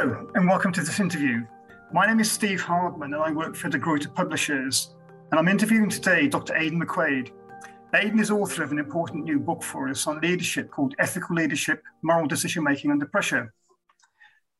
Hello, 0.00 0.26
and 0.34 0.48
welcome 0.48 0.72
to 0.72 0.80
this 0.80 0.98
interview. 0.98 1.44
My 1.92 2.06
name 2.06 2.20
is 2.20 2.32
Steve 2.32 2.62
Hardman, 2.62 3.12
and 3.12 3.22
I 3.22 3.32
work 3.32 3.54
for 3.54 3.68
De 3.68 3.78
Gruyter 3.78 4.08
Publishers. 4.08 4.94
And 5.30 5.38
I'm 5.38 5.46
interviewing 5.46 5.90
today 5.90 6.26
Dr. 6.26 6.56
Aidan 6.56 6.80
McQuade. 6.80 7.32
Aidan 7.94 8.18
is 8.18 8.30
author 8.30 8.62
of 8.62 8.72
an 8.72 8.78
important 8.78 9.24
new 9.24 9.38
book 9.38 9.62
for 9.62 9.90
us 9.90 10.06
on 10.06 10.18
leadership 10.22 10.70
called 10.70 10.94
Ethical 10.98 11.36
Leadership 11.36 11.82
Moral 12.00 12.26
Decision 12.26 12.64
Making 12.64 12.92
Under 12.92 13.04
Pressure. 13.04 13.52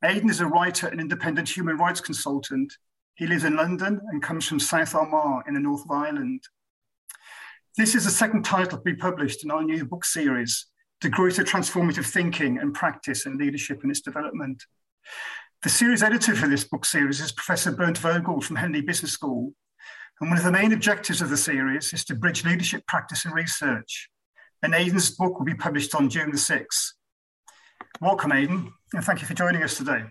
Aidan 0.05 0.29
is 0.29 0.41
a 0.41 0.47
writer 0.47 0.89
and 0.89 1.01
independent 1.01 1.48
human 1.48 1.79
rights 1.79 2.02
consultant. 2.02 2.77
He 3.15 3.27
lives 3.27 3.45
in 3.45 3.57
London 3.57 3.98
and 4.12 4.23
comes 4.23 4.47
from 4.47 4.61
South 4.61 4.95
Armagh 4.95 5.48
in 5.48 5.55
the 5.55 5.61
north 5.61 5.87
of 5.87 5.91
Ireland. 5.91 6.43
This 7.79 7.95
is 7.95 8.05
the 8.05 8.11
second 8.11 8.45
title 8.45 8.77
to 8.77 8.84
be 8.84 8.95
published 8.95 9.43
in 9.43 9.51
our 9.51 9.62
new 9.62 9.87
book 9.87 10.05
series, 10.05 10.66
De 11.01 11.09
Gruyter 11.09 11.45
Transformative 11.45 12.05
Thinking 12.05 12.59
and 12.59 12.75
Practice 12.75 13.25
and 13.25 13.41
Leadership 13.41 13.83
in 13.83 13.91
its 13.91 14.02
Development. 14.02 14.62
The 15.63 15.69
series 15.69 16.03
editor 16.03 16.35
for 16.35 16.49
this 16.49 16.65
book 16.65 16.85
series 16.85 17.21
is 17.21 17.33
Professor 17.33 17.71
Bernd 17.71 17.99
Vogel 17.99 18.41
from 18.41 18.57
Henley 18.57 18.81
Business 18.81 19.13
School. 19.13 19.53
And 20.21 20.31
one 20.31 20.39
of 20.39 20.45
the 20.45 20.53
main 20.53 20.73
objectives 20.73 21.21
of 21.21 21.29
the 21.29 21.37
series 21.37 21.93
is 21.93 22.05
to 22.07 22.15
bridge 22.15 22.45
leadership 22.45 22.87
practice 22.87 23.25
and 23.25 23.35
research. 23.35 24.09
And 24.63 24.75
Aidan's 24.75 25.11
book 25.11 25.39
will 25.39 25.47
be 25.47 25.55
published 25.55 25.95
on 25.95 26.09
June 26.09 26.31
the 26.31 26.37
6th. 26.37 26.93
Welcome, 28.01 28.33
Aidan, 28.33 28.73
and 28.95 29.05
thank 29.05 29.21
you 29.21 29.27
for 29.27 29.35
joining 29.35 29.63
us 29.63 29.77
today. 29.77 30.05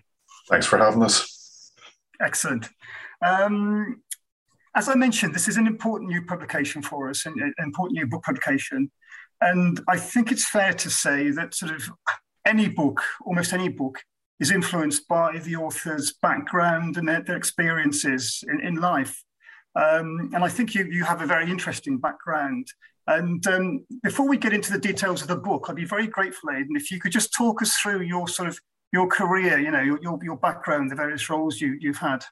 Thanks 0.48 0.66
for 0.66 0.78
having 0.78 1.02
us. 1.02 1.72
Excellent. 2.20 2.68
Um, 3.24 4.02
as 4.76 4.88
I 4.88 4.94
mentioned, 4.94 5.34
this 5.34 5.48
is 5.48 5.56
an 5.56 5.66
important 5.66 6.10
new 6.10 6.24
publication 6.24 6.82
for 6.82 7.10
us, 7.10 7.26
an 7.26 7.52
important 7.58 7.98
new 7.98 8.06
book 8.06 8.22
publication. 8.22 8.90
And 9.40 9.80
I 9.88 9.96
think 9.96 10.30
it's 10.30 10.48
fair 10.48 10.72
to 10.74 10.90
say 10.90 11.30
that 11.30 11.54
sort 11.54 11.72
of 11.72 11.90
any 12.46 12.68
book, 12.68 13.02
almost 13.24 13.52
any 13.52 13.68
book, 13.68 13.98
is 14.40 14.50
influenced 14.50 15.06
by 15.06 15.38
the 15.38 15.56
author's 15.56 16.14
background 16.22 16.96
and 16.96 17.08
their, 17.08 17.22
their 17.22 17.36
experiences 17.36 18.42
in, 18.48 18.60
in 18.60 18.74
life. 18.76 19.22
Um, 19.76 20.30
and 20.34 20.42
I 20.42 20.48
think 20.48 20.74
you, 20.74 20.86
you 20.86 21.04
have 21.04 21.22
a 21.22 21.26
very 21.26 21.48
interesting 21.50 21.98
background. 21.98 22.66
And 23.06 23.46
um, 23.46 23.86
before 24.02 24.28
we 24.28 24.36
get 24.36 24.52
into 24.52 24.72
the 24.72 24.78
details 24.78 25.22
of 25.22 25.28
the 25.28 25.36
book, 25.36 25.66
I'd 25.68 25.76
be 25.76 25.84
very 25.84 26.06
grateful, 26.06 26.50
Aidan, 26.50 26.76
if 26.76 26.90
you 26.90 27.00
could 27.00 27.12
just 27.12 27.32
talk 27.34 27.62
us 27.62 27.76
through 27.76 28.02
your 28.02 28.26
sort 28.28 28.48
of 28.48 28.58
your 28.92 29.06
career, 29.06 29.58
you 29.58 29.70
know, 29.70 29.80
your, 29.80 29.98
your, 30.02 30.18
your 30.22 30.36
background, 30.36 30.90
the 30.90 30.96
various 30.96 31.30
roles 31.30 31.60
you, 31.60 31.76
you've 31.80 31.98
had. 31.98 32.24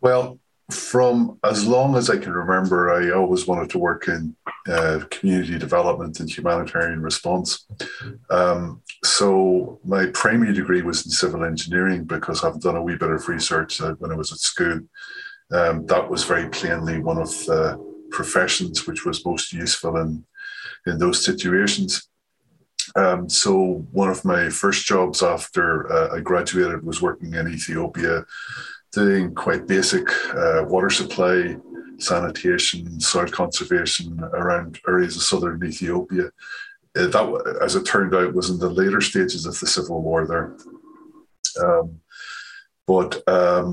Well, 0.00 0.38
from 0.70 1.38
as 1.44 1.66
long 1.66 1.96
as 1.96 2.10
I 2.10 2.18
can 2.18 2.32
remember, 2.32 2.92
I 2.92 3.10
always 3.10 3.46
wanted 3.46 3.70
to 3.70 3.78
work 3.78 4.08
in 4.08 4.34
uh, 4.68 5.00
community 5.10 5.58
development 5.58 6.18
and 6.18 6.28
humanitarian 6.28 7.02
response. 7.02 7.66
Um, 8.30 8.82
so 9.04 9.78
my 9.84 10.06
primary 10.06 10.52
degree 10.52 10.82
was 10.82 11.04
in 11.04 11.12
civil 11.12 11.44
engineering 11.44 12.04
because 12.04 12.42
I've 12.42 12.60
done 12.60 12.76
a 12.76 12.82
wee 12.82 12.96
bit 12.96 13.10
of 13.10 13.28
research 13.28 13.80
uh, 13.80 13.94
when 13.94 14.10
I 14.10 14.16
was 14.16 14.32
at 14.32 14.38
school. 14.38 14.80
Um, 15.52 15.86
that 15.86 16.10
was 16.10 16.24
very 16.24 16.48
plainly 16.48 16.98
one 16.98 17.18
of 17.18 17.28
the 17.46 17.80
professions 18.10 18.86
which 18.86 19.04
was 19.04 19.24
most 19.24 19.52
useful 19.52 19.96
in 19.98 20.24
in 20.86 20.98
those 20.98 21.24
situations. 21.24 22.08
Um, 22.94 23.28
so 23.28 23.86
one 23.92 24.08
of 24.08 24.24
my 24.24 24.48
first 24.48 24.86
jobs 24.86 25.22
after 25.22 25.92
uh, 25.92 26.16
I 26.16 26.20
graduated 26.20 26.84
was 26.84 27.02
working 27.02 27.34
in 27.34 27.48
Ethiopia 27.48 28.24
doing 28.96 29.34
quite 29.34 29.66
basic 29.66 30.08
uh, 30.34 30.64
water 30.66 30.90
supply, 30.90 31.56
sanitation, 31.98 32.98
soil 32.98 33.28
conservation 33.28 34.18
around 34.32 34.80
areas 34.88 35.16
of 35.16 35.22
southern 35.22 35.62
Ethiopia. 35.62 36.26
Uh, 36.98 37.06
that, 37.14 37.58
as 37.60 37.76
it 37.76 37.84
turned 37.84 38.14
out, 38.14 38.34
was 38.34 38.48
in 38.48 38.58
the 38.58 38.70
later 38.70 39.02
stages 39.02 39.44
of 39.44 39.58
the 39.60 39.66
civil 39.66 40.00
war 40.00 40.26
there. 40.26 40.56
Um, 41.62 42.00
but 42.86 43.22
um, 43.28 43.68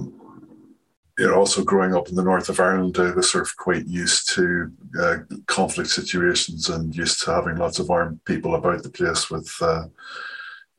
you 1.18 1.28
know, 1.28 1.36
also 1.36 1.64
growing 1.64 1.96
up 1.96 2.10
in 2.10 2.16
the 2.16 2.24
north 2.24 2.50
of 2.50 2.60
Ireland, 2.60 2.98
I 2.98 3.12
was 3.12 3.32
sort 3.32 3.46
of 3.46 3.56
quite 3.56 3.88
used 3.88 4.34
to 4.36 4.72
uh, 5.00 5.16
conflict 5.46 5.90
situations 5.90 6.70
and 6.70 6.96
used 6.96 7.24
to 7.24 7.32
having 7.32 7.56
lots 7.56 7.80
of 7.80 7.90
armed 7.90 8.20
people 8.26 8.56
about 8.56 8.84
the 8.84 8.90
place 8.90 9.30
with 9.30 9.50
uh, 9.62 9.86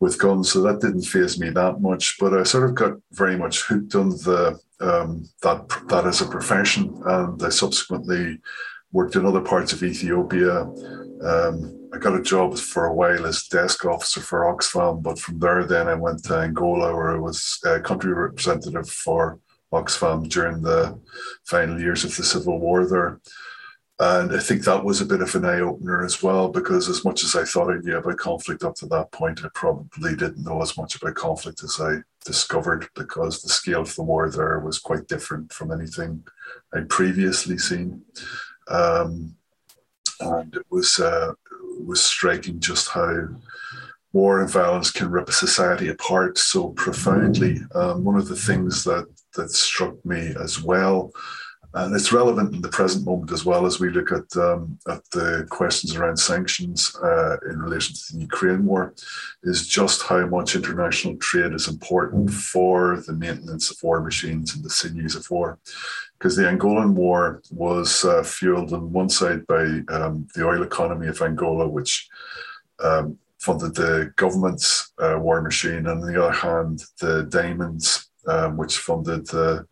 with 0.01 0.19
guns, 0.19 0.53
so 0.53 0.63
that 0.63 0.81
didn't 0.81 1.03
phase 1.03 1.39
me 1.39 1.51
that 1.51 1.81
much. 1.81 2.17
But 2.19 2.35
I 2.35 2.43
sort 2.43 2.69
of 2.69 2.75
got 2.75 2.95
very 3.13 3.37
much 3.37 3.63
hooked 3.63 3.95
on 3.95 4.11
the 4.11 4.59
um, 4.81 5.29
that 5.43 5.69
that 5.89 6.07
as 6.07 6.21
a 6.21 6.27
profession, 6.27 7.01
and 7.05 7.43
I 7.43 7.49
subsequently 7.49 8.39
worked 8.93 9.17
in 9.17 9.27
other 9.27 9.41
parts 9.41 9.73
of 9.73 9.83
Ethiopia. 9.83 10.63
Um, 11.23 11.89
I 11.93 11.99
got 11.99 12.19
a 12.19 12.23
job 12.23 12.59
for 12.59 12.87
a 12.87 12.95
while 12.95 13.27
as 13.27 13.45
desk 13.45 13.85
officer 13.85 14.21
for 14.21 14.43
Oxfam, 14.53 15.03
but 15.03 15.19
from 15.19 15.39
there, 15.39 15.65
then 15.65 15.89
I 15.89 15.95
went 15.95 16.25
to 16.25 16.39
Angola, 16.39 16.95
where 16.95 17.13
I 17.15 17.19
was 17.19 17.59
a 17.65 17.81
country 17.81 18.13
representative 18.13 18.89
for 18.89 19.39
Oxfam 19.73 20.29
during 20.29 20.63
the 20.63 20.99
final 21.45 21.81
years 21.81 22.05
of 22.05 22.17
the 22.17 22.25
civil 22.25 22.59
war 22.59 22.87
there. 22.87 23.21
And 24.01 24.35
I 24.35 24.41
think 24.41 24.65
that 24.65 24.85
was 24.85 25.01
a 25.01 25.07
bit 25.07 25.21
of 25.21 25.33
an 25.37 25.45
eye 25.45 25.61
opener 25.61 26.05
as 26.05 26.21
well, 26.21 26.49
because 26.49 26.89
as 26.89 27.05
much 27.05 27.23
as 27.23 27.37
I 27.37 27.45
thought 27.45 27.71
I 27.71 27.79
knew 27.79 27.97
about 27.97 28.17
conflict 28.17 28.65
up 28.65 28.75
to 28.77 28.87
that 28.87 29.13
point, 29.13 29.45
I 29.45 29.49
probably 29.55 30.17
didn't 30.17 30.45
know 30.45 30.61
as 30.63 30.77
much 30.77 30.97
about 30.97 31.15
conflict 31.15 31.63
as 31.63 31.81
I 31.81 31.99
discovered, 32.25 32.89
because 32.97 33.41
the 33.41 33.49
scale 33.49 33.83
of 33.83 33.95
the 33.95 34.03
war 34.03 34.29
there 34.31 34.59
was 34.59 34.81
quite 34.81 35.07
different 35.07 35.53
from 35.53 35.71
anything 35.71 36.25
I'd 36.73 36.89
previously 36.89 37.57
seen. 37.57 38.03
Um, 38.67 39.37
and 40.21 40.55
it 40.57 40.67
was 40.71 40.99
uh, 40.99 41.33
it 41.79 41.87
was 41.87 42.03
striking 42.03 42.59
just 42.59 42.89
how 42.89 43.29
war 44.13 44.41
and 44.41 44.51
violence 44.51 44.91
can 44.91 45.11
rip 45.11 45.29
a 45.29 45.33
society 45.33 45.89
apart 45.89 46.39
so 46.39 46.71
profoundly. 46.71 47.59
Um, 47.75 48.05
one 48.05 48.17
of 48.17 48.27
the 48.27 48.37
things 48.37 48.83
that 48.85 49.07
that 49.35 49.51
struck 49.51 50.05
me 50.05 50.35
as 50.41 50.63
well 50.63 51.13
and 51.75 51.95
it's 51.95 52.13
relevant 52.13 52.55
in 52.55 52.63
the 52.63 52.69
present 52.69 53.05
moment 53.05 53.33
as 53.33 53.45
well 53.45 53.67
as 53.67 53.81
we 53.81 53.91
look 53.91 54.13
at 54.13 54.37
um, 54.37 54.79
at 54.89 55.03
the 55.11 55.47
questions 55.51 55.97
around 55.97 56.17
sanctions 56.17 56.95
uh, 57.03 57.37
in 57.51 57.59
relation 57.59 57.95
to 57.95 58.13
the 58.13 58.21
Ukraine 58.21 58.65
war, 58.65 58.95
is 59.43 59.67
just 59.67 60.03
how 60.03 60.25
much 60.27 60.55
international 60.55 61.17
trade 61.17 61.53
is 61.53 61.67
important 61.67 62.31
for 62.31 63.03
the 63.07 63.13
maintenance 63.13 63.71
of 63.71 63.83
war 63.83 64.01
machines 64.01 64.55
and 64.55 64.65
the 64.65 64.71
sinews 64.71 65.17
of 65.17 65.29
war. 65.31 65.59
Because 66.17 66.37
the 66.37 66.45
Angolan 66.45 66.93
war 66.93 67.43
was 67.51 68.05
uh, 68.05 68.23
fueled 68.23 68.73
on 68.73 68.93
one 68.93 69.09
side 69.09 69.45
by 69.47 69.65
um, 69.89 70.29
the 70.35 70.47
oil 70.47 70.63
economy 70.63 71.09
of 71.09 71.21
Angola, 71.21 71.67
which 71.67 72.09
um, 72.83 73.19
funded 73.41 73.75
the 73.75 74.13
government's 74.17 74.93
uh, 74.99 75.19
war 75.19 75.43
machine, 75.43 75.87
and 75.89 75.89
on 75.89 76.01
the 76.01 76.23
other 76.23 76.33
hand, 76.33 76.85
the 77.01 77.25
diamonds, 77.25 78.09
um, 78.29 78.57
which 78.57 78.79
funded 78.79 79.27
the 79.27 79.67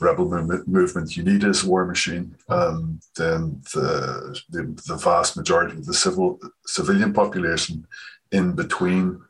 rebel 0.00 0.28
movement, 0.28 0.68
movement 0.68 1.16
UNITA's 1.16 1.64
war 1.64 1.86
machine, 1.86 2.34
and 2.48 3.00
then 3.16 3.62
the, 3.74 4.38
the, 4.50 4.62
the 4.86 4.96
vast 4.96 5.36
majority 5.36 5.76
of 5.76 5.86
the 5.86 5.94
civil 5.94 6.38
civilian 6.66 7.12
population 7.12 7.86
in 8.32 8.52
between 8.52 9.20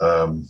um, 0.00 0.48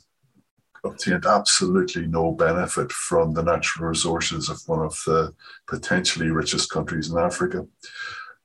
obtained 0.84 1.26
absolutely 1.26 2.06
no 2.06 2.32
benefit 2.32 2.92
from 2.92 3.34
the 3.34 3.42
natural 3.42 3.88
resources 3.88 4.48
of 4.48 4.60
one 4.66 4.80
of 4.80 4.96
the 5.06 5.34
potentially 5.66 6.30
richest 6.30 6.70
countries 6.70 7.10
in 7.10 7.18
Africa. 7.18 7.66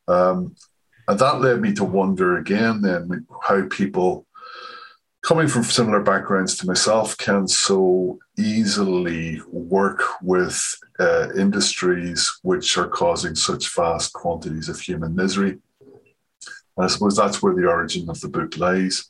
Um, 0.07 0.55
and 1.07 1.19
that 1.19 1.41
led 1.41 1.61
me 1.61 1.73
to 1.73 1.83
wonder 1.83 2.37
again 2.37 2.81
then 2.81 3.25
how 3.43 3.67
people 3.67 4.25
coming 5.23 5.47
from 5.47 5.63
similar 5.63 6.01
backgrounds 6.01 6.57
to 6.57 6.67
myself 6.67 7.17
can 7.17 7.47
so 7.47 8.17
easily 8.37 9.39
work 9.51 10.01
with 10.21 10.75
uh, 11.01 11.29
industries 11.35 12.31
which 12.43 12.77
are 12.77 12.87
causing 12.87 13.35
such 13.35 13.73
vast 13.75 14.13
quantities 14.13 14.69
of 14.69 14.79
human 14.79 15.15
misery. 15.15 15.57
And 16.77 16.85
I 16.85 16.87
suppose 16.87 17.17
that's 17.17 17.41
where 17.41 17.55
the 17.55 17.67
origin 17.67 18.09
of 18.09 18.21
the 18.21 18.29
book 18.29 18.57
lies. 18.57 19.09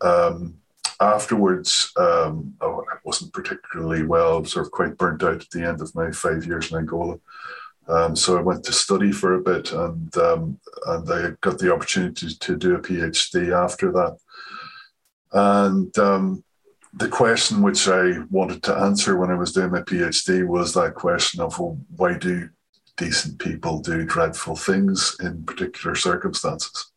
Um, 0.00 0.56
afterwards, 1.00 1.92
um, 1.96 2.54
I 2.60 2.96
wasn't 3.04 3.32
particularly 3.32 4.02
well, 4.02 4.44
sort 4.44 4.66
of 4.66 4.72
quite 4.72 4.98
burnt 4.98 5.22
out 5.22 5.40
at 5.42 5.50
the 5.50 5.66
end 5.66 5.80
of 5.80 5.94
my 5.94 6.10
five 6.10 6.44
years 6.44 6.72
in 6.72 6.78
Angola. 6.78 7.18
Um, 7.88 8.14
so 8.14 8.36
I 8.36 8.42
went 8.42 8.64
to 8.64 8.72
study 8.72 9.10
for 9.10 9.34
a 9.34 9.40
bit, 9.40 9.72
and 9.72 10.16
um, 10.16 10.60
and 10.86 11.12
I 11.12 11.30
got 11.40 11.58
the 11.58 11.72
opportunity 11.72 12.34
to 12.34 12.56
do 12.56 12.76
a 12.76 12.80
PhD 12.80 13.52
after 13.52 13.90
that. 13.92 14.16
And 15.32 15.98
um, 15.98 16.44
the 16.92 17.08
question 17.08 17.62
which 17.62 17.88
I 17.88 18.18
wanted 18.30 18.62
to 18.64 18.76
answer 18.76 19.16
when 19.16 19.30
I 19.30 19.34
was 19.34 19.52
doing 19.52 19.70
my 19.70 19.80
PhD 19.82 20.46
was 20.46 20.74
that 20.74 20.94
question 20.94 21.40
of 21.40 21.58
well, 21.58 21.78
why 21.96 22.16
do 22.16 22.48
decent 22.96 23.38
people 23.38 23.80
do 23.80 24.04
dreadful 24.04 24.56
things 24.56 25.16
in 25.20 25.44
particular 25.44 25.94
circumstances? 25.94 26.92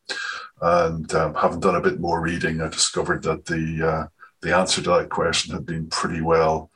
And 0.61 1.13
um, 1.13 1.35
having 1.35 1.59
done 1.59 1.75
a 1.75 1.81
bit 1.81 1.99
more 1.99 2.21
reading, 2.21 2.61
I 2.61 2.69
discovered 2.69 3.23
that 3.23 3.45
the 3.45 3.87
uh, 3.87 4.07
the 4.41 4.55
answer 4.55 4.81
to 4.81 4.89
that 4.89 5.09
question 5.09 5.53
had 5.53 5.65
been 5.65 5.87
pretty 5.87 6.21
well 6.21 6.69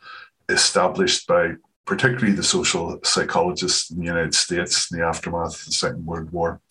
established 0.49 1.27
by 1.27 1.53
particularly 1.85 2.33
the 2.33 2.43
social 2.43 2.99
psychologists 3.03 3.89
in 3.89 3.99
the 3.99 4.05
United 4.05 4.33
States 4.33 4.91
in 4.91 4.99
the 4.99 5.05
aftermath 5.05 5.59
of 5.59 5.65
the 5.65 5.71
Second 5.71 6.05
World 6.05 6.31
War. 6.31 6.61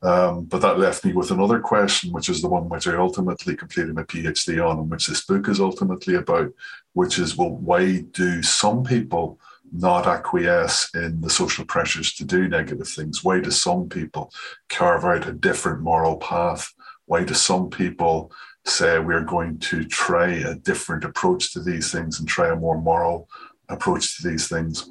Um, 0.00 0.44
but 0.44 0.60
that 0.62 0.78
left 0.78 1.04
me 1.04 1.12
with 1.12 1.30
another 1.30 1.58
question, 1.58 2.12
which 2.12 2.28
is 2.28 2.40
the 2.40 2.48
one 2.48 2.68
which 2.68 2.86
I 2.86 2.96
ultimately 2.96 3.56
completed 3.56 3.94
my 3.94 4.04
PhD 4.04 4.64
on, 4.64 4.78
and 4.78 4.90
which 4.90 5.08
this 5.08 5.24
book 5.24 5.48
is 5.48 5.60
ultimately 5.60 6.14
about, 6.14 6.52
which 6.92 7.18
is 7.18 7.36
well, 7.36 7.50
why 7.50 8.02
do 8.12 8.42
some 8.42 8.84
people 8.84 9.40
not 9.72 10.06
acquiesce 10.06 10.90
in 10.94 11.20
the 11.20 11.30
social 11.30 11.64
pressures 11.64 12.14
to 12.14 12.24
do 12.24 12.48
negative 12.48 12.88
things? 12.88 13.24
Why 13.24 13.40
do 13.40 13.50
some 13.50 13.88
people 13.88 14.32
carve 14.68 15.04
out 15.04 15.26
a 15.26 15.32
different 15.32 15.82
moral 15.82 16.16
path? 16.16 16.72
Why 17.06 17.24
do 17.24 17.34
some 17.34 17.68
people 17.68 18.32
say 18.64 18.98
we're 18.98 19.22
going 19.22 19.58
to 19.58 19.84
try 19.84 20.28
a 20.28 20.54
different 20.54 21.04
approach 21.04 21.52
to 21.52 21.60
these 21.60 21.90
things 21.90 22.18
and 22.18 22.28
try 22.28 22.48
a 22.48 22.56
more 22.56 22.80
moral 22.80 23.28
approach 23.68 24.16
to 24.16 24.28
these 24.28 24.48
things? 24.48 24.90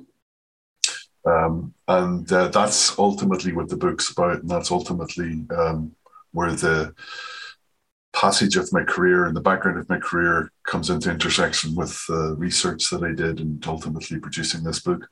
Um, 1.27 1.73
and 1.87 2.31
uh, 2.31 2.47
that's 2.47 2.97
ultimately 2.97 3.51
what 3.51 3.69
the 3.69 3.75
book's 3.75 4.11
about, 4.11 4.39
and 4.41 4.49
that's 4.49 4.71
ultimately 4.71 5.45
um, 5.55 5.93
where 6.31 6.53
the 6.53 6.93
passage 8.13 8.55
of 8.55 8.71
my 8.71 8.83
career 8.83 9.25
and 9.25 9.35
the 9.35 9.41
background 9.41 9.77
of 9.77 9.89
my 9.89 9.99
career 9.99 10.51
comes 10.63 10.89
into 10.89 11.11
intersection 11.11 11.75
with 11.75 12.03
the 12.07 12.35
research 12.37 12.89
that 12.89 13.03
I 13.03 13.13
did 13.13 13.39
and 13.39 13.65
ultimately 13.67 14.19
producing 14.19 14.63
this 14.63 14.79
book. 14.79 15.07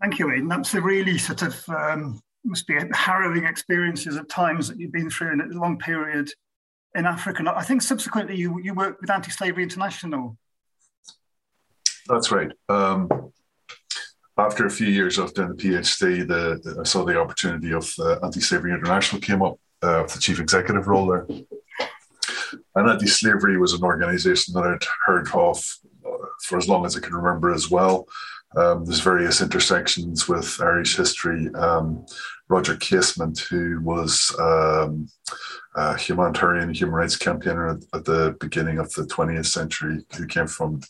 Thank 0.00 0.18
you, 0.18 0.30
Aidan. 0.30 0.48
That's 0.48 0.74
a 0.74 0.80
really 0.80 1.18
sort 1.18 1.42
of 1.42 1.68
um, 1.68 2.20
must 2.44 2.66
be 2.66 2.78
harrowing 2.92 3.44
experiences 3.44 4.16
at 4.16 4.28
times 4.28 4.68
that 4.68 4.78
you've 4.78 4.92
been 4.92 5.10
through 5.10 5.32
in 5.32 5.40
a 5.40 5.46
long 5.58 5.78
period 5.78 6.30
in 6.94 7.06
Africa. 7.06 7.38
And 7.40 7.48
I 7.48 7.62
think 7.62 7.82
subsequently 7.82 8.36
you 8.36 8.60
you 8.60 8.74
worked 8.74 9.00
with 9.00 9.10
Anti-Slavery 9.10 9.62
International. 9.62 10.36
That's 12.08 12.30
right. 12.30 12.50
Um, 12.68 13.32
after 14.38 14.66
a 14.66 14.70
few 14.70 14.86
years 14.86 15.18
of 15.18 15.34
doing 15.34 15.48
the 15.48 15.54
PhD, 15.54 16.26
the, 16.26 16.60
the 16.62 16.80
I 16.80 16.84
saw 16.84 17.04
the 17.04 17.20
opportunity 17.20 17.72
of 17.72 17.92
uh, 17.98 18.18
Anti-Slavery 18.22 18.72
International 18.72 19.20
came 19.20 19.42
up, 19.42 19.58
uh, 19.82 20.04
the 20.04 20.18
chief 20.20 20.40
executive 20.40 20.86
role 20.86 21.06
there. 21.06 21.26
And 22.74 22.88
Anti-Slavery 22.88 23.58
was 23.58 23.72
an 23.72 23.82
organisation 23.82 24.54
that 24.54 24.64
I'd 24.64 24.86
heard 25.06 25.28
of 25.34 25.64
uh, 26.06 26.26
for 26.44 26.56
as 26.56 26.68
long 26.68 26.86
as 26.86 26.96
I 26.96 27.00
can 27.00 27.14
remember 27.14 27.52
as 27.52 27.70
well. 27.70 28.06
Um, 28.56 28.84
there's 28.84 29.00
various 29.00 29.42
intersections 29.42 30.28
with 30.28 30.58
Irish 30.60 30.96
history. 30.96 31.52
Um, 31.54 32.06
Roger 32.48 32.76
Casement, 32.76 33.40
who 33.40 33.80
was 33.82 34.34
um, 34.38 35.08
a 35.76 35.98
humanitarian 35.98 36.72
human 36.72 36.94
rights 36.94 37.16
campaigner 37.16 37.68
at, 37.68 37.82
at, 37.92 38.04
the 38.06 38.36
beginning 38.40 38.78
of 38.78 38.90
the 38.94 39.02
20th 39.02 39.46
century, 39.46 40.02
who 40.16 40.26
came 40.26 40.46
from 40.46 40.80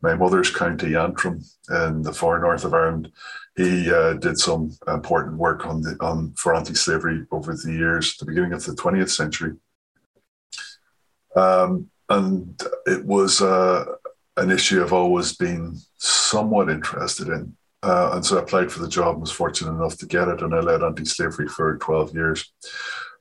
my 0.00 0.14
mother's 0.14 0.50
county, 0.50 0.94
Antrim, 0.96 1.42
in 1.70 2.02
the 2.02 2.12
far 2.12 2.38
north 2.38 2.64
of 2.64 2.74
Ireland. 2.74 3.12
He 3.56 3.90
uh, 3.92 4.14
did 4.14 4.38
some 4.38 4.76
important 4.86 5.36
work 5.36 5.66
on 5.66 5.82
the 5.82 5.96
on 6.00 6.32
for 6.34 6.54
anti-slavery 6.54 7.26
over 7.32 7.54
the 7.54 7.72
years, 7.72 8.16
the 8.16 8.26
beginning 8.26 8.52
of 8.52 8.64
the 8.64 8.72
20th 8.72 9.10
century. 9.10 9.56
Um, 11.34 11.90
and 12.08 12.60
it 12.86 13.04
was 13.04 13.42
uh, 13.42 13.84
an 14.36 14.50
issue 14.50 14.82
I've 14.82 14.92
always 14.92 15.34
been 15.36 15.78
somewhat 15.96 16.70
interested 16.70 17.28
in. 17.28 17.56
Uh, 17.82 18.10
and 18.14 18.24
so 18.24 18.38
I 18.38 18.42
applied 18.42 18.72
for 18.72 18.80
the 18.80 18.88
job 18.88 19.14
and 19.14 19.20
was 19.20 19.30
fortunate 19.30 19.72
enough 19.72 19.98
to 19.98 20.06
get 20.06 20.28
it. 20.28 20.42
And 20.42 20.54
I 20.54 20.60
led 20.60 20.82
anti 20.82 21.04
slavery 21.04 21.48
for 21.48 21.76
12 21.78 22.14
years. 22.14 22.52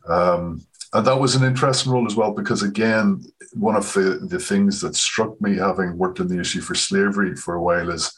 Um, 0.07 0.65
and 0.97 1.05
that 1.05 1.19
was 1.19 1.35
an 1.35 1.43
interesting 1.43 1.91
role 1.91 2.07
as 2.07 2.15
well, 2.15 2.31
because 2.31 2.63
again, 2.63 3.23
one 3.53 3.75
of 3.75 3.93
the, 3.93 4.19
the 4.27 4.39
things 4.39 4.81
that 4.81 4.95
struck 4.95 5.39
me 5.39 5.55
having 5.55 5.95
worked 5.95 6.19
on 6.19 6.27
the 6.27 6.39
issue 6.39 6.59
for 6.59 6.73
slavery 6.73 7.35
for 7.35 7.53
a 7.53 7.61
while 7.61 7.91
is 7.91 8.11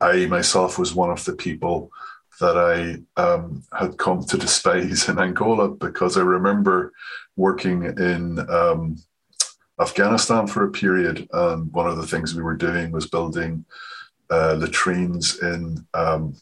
I 0.00 0.26
myself 0.26 0.76
was 0.76 0.96
one 0.96 1.10
of 1.10 1.24
the 1.24 1.34
people 1.34 1.92
that 2.40 2.58
I 2.58 3.22
um, 3.22 3.62
had 3.72 3.98
come 3.98 4.24
to 4.24 4.36
despise 4.36 5.08
in 5.08 5.20
Angola 5.20 5.68
because 5.68 6.16
I 6.16 6.22
remember 6.22 6.92
working 7.36 7.84
in 7.84 8.40
um, 8.50 8.96
Afghanistan 9.80 10.48
for 10.48 10.64
a 10.64 10.72
period. 10.72 11.28
And 11.32 11.72
one 11.72 11.86
of 11.86 11.98
the 11.98 12.06
things 12.06 12.34
we 12.34 12.42
were 12.42 12.56
doing 12.56 12.90
was 12.90 13.06
building 13.06 13.64
uh, 14.28 14.54
latrines 14.54 15.38
in 15.40 15.86
um, 15.94 16.34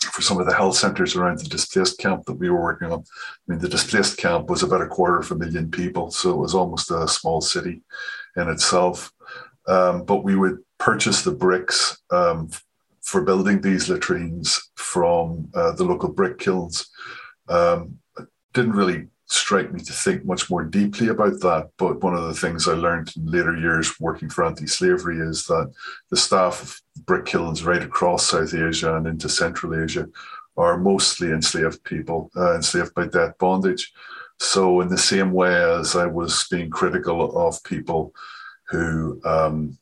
for 0.00 0.22
some 0.22 0.38
of 0.38 0.46
the 0.46 0.54
health 0.54 0.76
centres 0.76 1.16
around 1.16 1.38
the 1.38 1.48
displaced 1.48 1.98
camp 1.98 2.24
that 2.26 2.34
we 2.34 2.50
were 2.50 2.62
working 2.62 2.90
on. 2.90 3.00
I 3.00 3.52
mean, 3.52 3.58
the 3.58 3.68
displaced 3.68 4.16
camp 4.16 4.48
was 4.48 4.62
about 4.62 4.82
a 4.82 4.86
quarter 4.86 5.18
of 5.18 5.30
a 5.30 5.34
million 5.34 5.70
people, 5.70 6.10
so 6.10 6.30
it 6.30 6.36
was 6.36 6.54
almost 6.54 6.90
a 6.90 7.08
small 7.08 7.40
city 7.40 7.82
in 8.36 8.48
itself. 8.48 9.12
Um, 9.66 10.04
but 10.04 10.24
we 10.24 10.34
would 10.34 10.58
purchase 10.78 11.22
the 11.22 11.32
bricks 11.32 11.98
um, 12.10 12.50
for 13.02 13.22
building 13.22 13.60
these 13.60 13.88
latrines 13.88 14.70
from 14.76 15.50
uh, 15.54 15.72
the 15.72 15.84
local 15.84 16.10
brick 16.10 16.38
kilns. 16.38 16.88
Um, 17.48 17.98
didn't 18.54 18.72
really 18.72 19.08
strike 19.28 19.72
me 19.72 19.80
to 19.80 19.92
think 19.92 20.24
much 20.24 20.50
more 20.50 20.64
deeply 20.64 21.08
about 21.08 21.40
that. 21.40 21.70
But 21.76 22.02
one 22.02 22.14
of 22.14 22.24
the 22.24 22.34
things 22.34 22.66
I 22.66 22.72
learned 22.72 23.14
in 23.16 23.26
later 23.26 23.56
years 23.56 24.00
working 24.00 24.28
for 24.30 24.44
anti 24.44 24.66
slavery 24.66 25.18
is 25.18 25.46
that 25.46 25.72
the 26.10 26.16
staff 26.16 26.62
of 26.62 26.80
brick 27.06 27.26
kilns 27.26 27.64
right 27.64 27.82
across 27.82 28.26
South 28.26 28.54
Asia 28.54 28.96
and 28.96 29.06
into 29.06 29.28
Central 29.28 29.82
Asia 29.82 30.06
are 30.56 30.78
mostly 30.78 31.30
enslaved 31.30 31.84
people, 31.84 32.30
uh, 32.36 32.54
enslaved 32.54 32.94
by 32.94 33.06
debt 33.06 33.38
bondage. 33.38 33.92
So, 34.40 34.80
in 34.80 34.88
the 34.88 34.98
same 34.98 35.32
way 35.32 35.54
as 35.54 35.94
I 35.94 36.06
was 36.06 36.46
being 36.50 36.70
critical 36.70 37.46
of 37.46 37.62
people 37.64 38.14
who 38.68 39.20
um, 39.24 39.78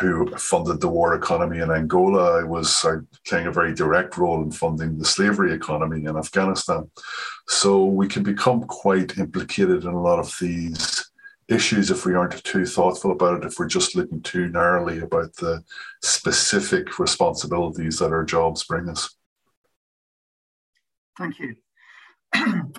who 0.00 0.28
funded 0.36 0.80
the 0.80 0.88
war 0.88 1.14
economy 1.14 1.60
in 1.60 1.70
Angola. 1.70 2.40
I 2.40 2.42
was 2.44 2.84
uh, 2.84 2.98
playing 3.26 3.46
a 3.46 3.52
very 3.52 3.74
direct 3.74 4.16
role 4.18 4.42
in 4.42 4.50
funding 4.50 4.98
the 4.98 5.04
slavery 5.04 5.52
economy 5.52 6.04
in 6.04 6.16
Afghanistan. 6.16 6.90
So 7.46 7.84
we 7.84 8.06
can 8.06 8.22
become 8.22 8.64
quite 8.64 9.18
implicated 9.18 9.84
in 9.84 9.90
a 9.90 10.02
lot 10.02 10.18
of 10.18 10.34
these 10.40 11.10
issues 11.48 11.90
if 11.90 12.04
we 12.04 12.14
aren't 12.14 12.44
too 12.44 12.66
thoughtful 12.66 13.12
about 13.12 13.38
it, 13.38 13.46
if 13.46 13.58
we're 13.58 13.66
just 13.66 13.96
looking 13.96 14.20
too 14.20 14.48
narrowly 14.48 15.00
about 15.00 15.34
the 15.36 15.64
specific 16.02 16.98
responsibilities 16.98 17.98
that 17.98 18.12
our 18.12 18.24
jobs 18.24 18.64
bring 18.64 18.88
us. 18.88 19.16
Thank 21.16 21.38
you. 21.38 21.56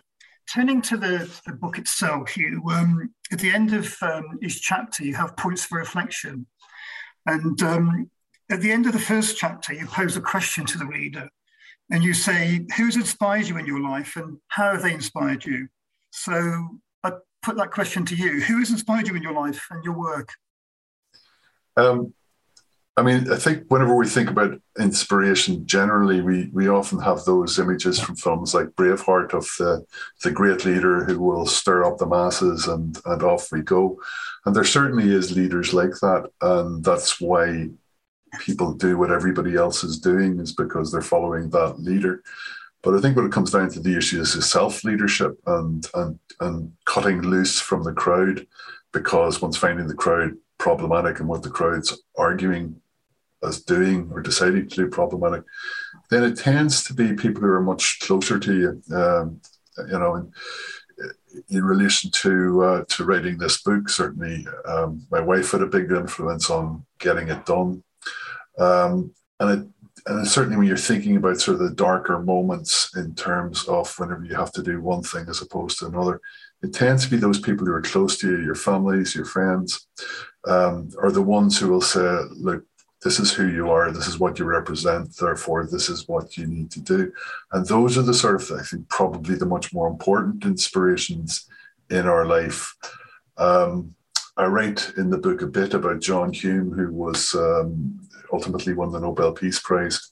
Turning 0.53 0.81
to 0.83 0.97
the, 0.97 1.29
the 1.45 1.53
book 1.53 1.77
itself, 1.77 2.37
you 2.37 2.61
um, 2.71 3.13
at 3.31 3.39
the 3.39 3.51
end 3.51 3.73
of 3.73 3.95
um, 4.01 4.39
each 4.41 4.61
chapter, 4.61 5.03
you 5.03 5.15
have 5.15 5.35
points 5.37 5.65
for 5.65 5.77
reflection. 5.77 6.47
And 7.25 7.61
um, 7.61 8.09
at 8.49 8.61
the 8.61 8.71
end 8.71 8.85
of 8.85 8.93
the 8.93 8.99
first 8.99 9.37
chapter, 9.37 9.73
you 9.73 9.85
pose 9.85 10.17
a 10.17 10.21
question 10.21 10.65
to 10.65 10.77
the 10.77 10.85
reader 10.85 11.29
and 11.91 12.03
you 12.03 12.13
say, 12.13 12.65
Who's 12.77 12.95
inspired 12.95 13.47
you 13.47 13.57
in 13.57 13.65
your 13.65 13.81
life 13.81 14.15
and 14.15 14.37
how 14.47 14.71
have 14.71 14.81
they 14.81 14.93
inspired 14.93 15.45
you? 15.45 15.67
So 16.11 16.79
I 17.03 17.11
put 17.41 17.57
that 17.57 17.71
question 17.71 18.05
to 18.05 18.15
you 18.15 18.41
Who 18.41 18.59
has 18.59 18.71
inspired 18.71 19.07
you 19.07 19.15
in 19.15 19.23
your 19.23 19.33
life 19.33 19.65
and 19.71 19.83
your 19.83 19.97
work? 19.97 20.29
Um, 21.77 22.13
I 22.99 23.01
mean, 23.01 23.31
I 23.31 23.37
think 23.37 23.63
whenever 23.69 23.95
we 23.95 24.07
think 24.07 24.29
about 24.29 24.59
inspiration, 24.77 25.65
generally 25.65 26.19
we 26.19 26.49
we 26.51 26.67
often 26.67 26.99
have 26.99 27.23
those 27.23 27.57
images 27.57 27.97
from 27.97 28.17
films 28.17 28.53
like 28.53 28.75
Braveheart 28.75 29.33
of 29.33 29.45
the 29.57 29.85
the 30.21 30.31
great 30.31 30.65
leader 30.65 31.05
who 31.05 31.17
will 31.17 31.45
stir 31.45 31.85
up 31.85 31.97
the 31.97 32.05
masses 32.05 32.67
and 32.67 32.99
and 33.05 33.23
off 33.23 33.53
we 33.53 33.61
go. 33.61 34.01
And 34.45 34.53
there 34.53 34.65
certainly 34.65 35.13
is 35.13 35.37
leaders 35.37 35.73
like 35.73 35.93
that, 36.01 36.29
and 36.41 36.83
that's 36.83 37.21
why 37.21 37.69
people 38.41 38.73
do 38.73 38.97
what 38.97 39.11
everybody 39.11 39.55
else 39.55 39.81
is 39.85 39.97
doing 39.97 40.37
is 40.41 40.51
because 40.51 40.91
they're 40.91 41.01
following 41.01 41.49
that 41.51 41.79
leader. 41.79 42.21
But 42.83 42.95
I 42.95 42.99
think 42.99 43.15
when 43.15 43.27
it 43.27 43.31
comes 43.31 43.51
down 43.51 43.69
to 43.69 43.79
the 43.79 43.97
issue 43.97 44.19
is 44.19 44.33
self 44.45 44.83
leadership 44.83 45.39
and 45.47 45.87
and 45.93 46.19
and 46.41 46.73
cutting 46.83 47.21
loose 47.21 47.61
from 47.61 47.83
the 47.83 47.93
crowd, 47.93 48.45
because 48.91 49.41
once 49.41 49.55
finding 49.55 49.87
the 49.87 49.95
crowd 50.03 50.33
problematic 50.57 51.21
and 51.21 51.29
what 51.29 51.43
the 51.43 51.49
crowd's 51.49 51.97
arguing 52.17 52.75
as 53.43 53.63
doing 53.63 54.09
or 54.11 54.21
deciding 54.21 54.67
to 54.67 54.75
do 54.75 54.87
problematic, 54.89 55.43
then 56.09 56.23
it 56.23 56.37
tends 56.37 56.83
to 56.83 56.93
be 56.93 57.13
people 57.13 57.41
who 57.41 57.49
are 57.49 57.61
much 57.61 57.99
closer 58.01 58.39
to 58.39 58.53
you. 58.53 58.95
Um, 58.95 59.41
you 59.77 59.97
know, 59.97 60.15
in, 60.15 60.31
in 61.49 61.63
relation 61.63 62.11
to 62.11 62.63
uh, 62.63 62.83
to 62.89 63.05
writing 63.05 63.37
this 63.37 63.61
book, 63.61 63.89
certainly 63.89 64.45
um, 64.65 65.05
my 65.11 65.21
wife 65.21 65.51
had 65.51 65.61
a 65.61 65.67
big 65.67 65.91
influence 65.91 66.49
on 66.49 66.85
getting 66.99 67.29
it 67.29 67.45
done, 67.45 67.83
um, 68.57 69.13
and 69.39 69.51
it 69.51 69.67
and 70.07 70.27
certainly 70.27 70.57
when 70.57 70.67
you're 70.67 70.77
thinking 70.77 71.17
about 71.17 71.39
sort 71.39 71.61
of 71.61 71.67
the 71.67 71.75
darker 71.75 72.19
moments 72.19 72.95
in 72.95 73.13
terms 73.15 73.67
of 73.67 73.93
whenever 73.97 74.23
you 74.23 74.35
have 74.35 74.51
to 74.53 74.63
do 74.63 74.81
one 74.81 75.03
thing 75.03 75.25
as 75.29 75.41
opposed 75.41 75.79
to 75.79 75.87
another, 75.87 76.21
it 76.61 76.73
tends 76.73 77.03
to 77.03 77.11
be 77.11 77.17
those 77.17 77.39
people 77.39 77.65
who 77.65 77.73
are 77.73 77.81
close 77.81 78.17
to 78.17 78.29
you, 78.29 78.43
your 78.43 78.55
families, 78.55 79.15
your 79.15 79.25
friends, 79.25 79.87
um, 80.47 80.89
are 81.01 81.11
the 81.11 81.21
ones 81.21 81.59
who 81.59 81.69
will 81.69 81.81
say, 81.81 82.21
"Look, 82.37 82.63
this 83.01 83.19
is 83.19 83.31
who 83.31 83.47
you 83.47 83.69
are, 83.71 83.91
this 83.91 84.07
is 84.07 84.19
what 84.19 84.39
you 84.39 84.45
represent, 84.45 85.15
therefore, 85.15 85.65
this 85.65 85.89
is 85.89 86.07
what 86.07 86.37
you 86.37 86.47
need 86.47 86.69
to 86.71 86.81
do. 86.81 87.11
And 87.51 87.65
those 87.65 87.97
are 87.97 88.01
the 88.01 88.13
sort 88.13 88.41
of, 88.41 88.51
I 88.59 88.63
think, 88.63 88.89
probably 88.89 89.35
the 89.35 89.45
much 89.45 89.73
more 89.73 89.87
important 89.87 90.45
inspirations 90.45 91.47
in 91.89 92.07
our 92.07 92.25
life. 92.25 92.75
Um, 93.37 93.95
I 94.35 94.45
write 94.45 94.93
in 94.97 95.09
the 95.09 95.17
book 95.17 95.41
a 95.41 95.47
bit 95.47 95.73
about 95.73 96.01
John 96.01 96.33
Hume, 96.33 96.71
who 96.71 96.91
was 96.91 97.35
um, 97.35 97.99
ultimately 98.31 98.73
won 98.73 98.91
the 98.91 98.99
Nobel 98.99 99.31
Peace 99.31 99.59
Prize 99.59 100.11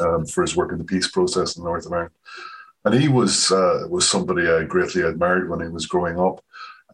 um, 0.00 0.26
for 0.26 0.42
his 0.42 0.56
work 0.56 0.72
in 0.72 0.78
the 0.78 0.84
peace 0.84 1.08
process 1.08 1.56
in 1.56 1.64
North 1.64 1.86
America. 1.86 2.14
and 2.86 2.94
he 2.94 3.08
was 3.08 3.50
uh, 3.50 3.84
was 3.90 4.08
somebody 4.08 4.48
I 4.48 4.62
greatly 4.64 5.02
admired 5.02 5.50
when 5.50 5.60
he 5.60 5.68
was 5.68 5.86
growing 5.86 6.18
up, 6.20 6.42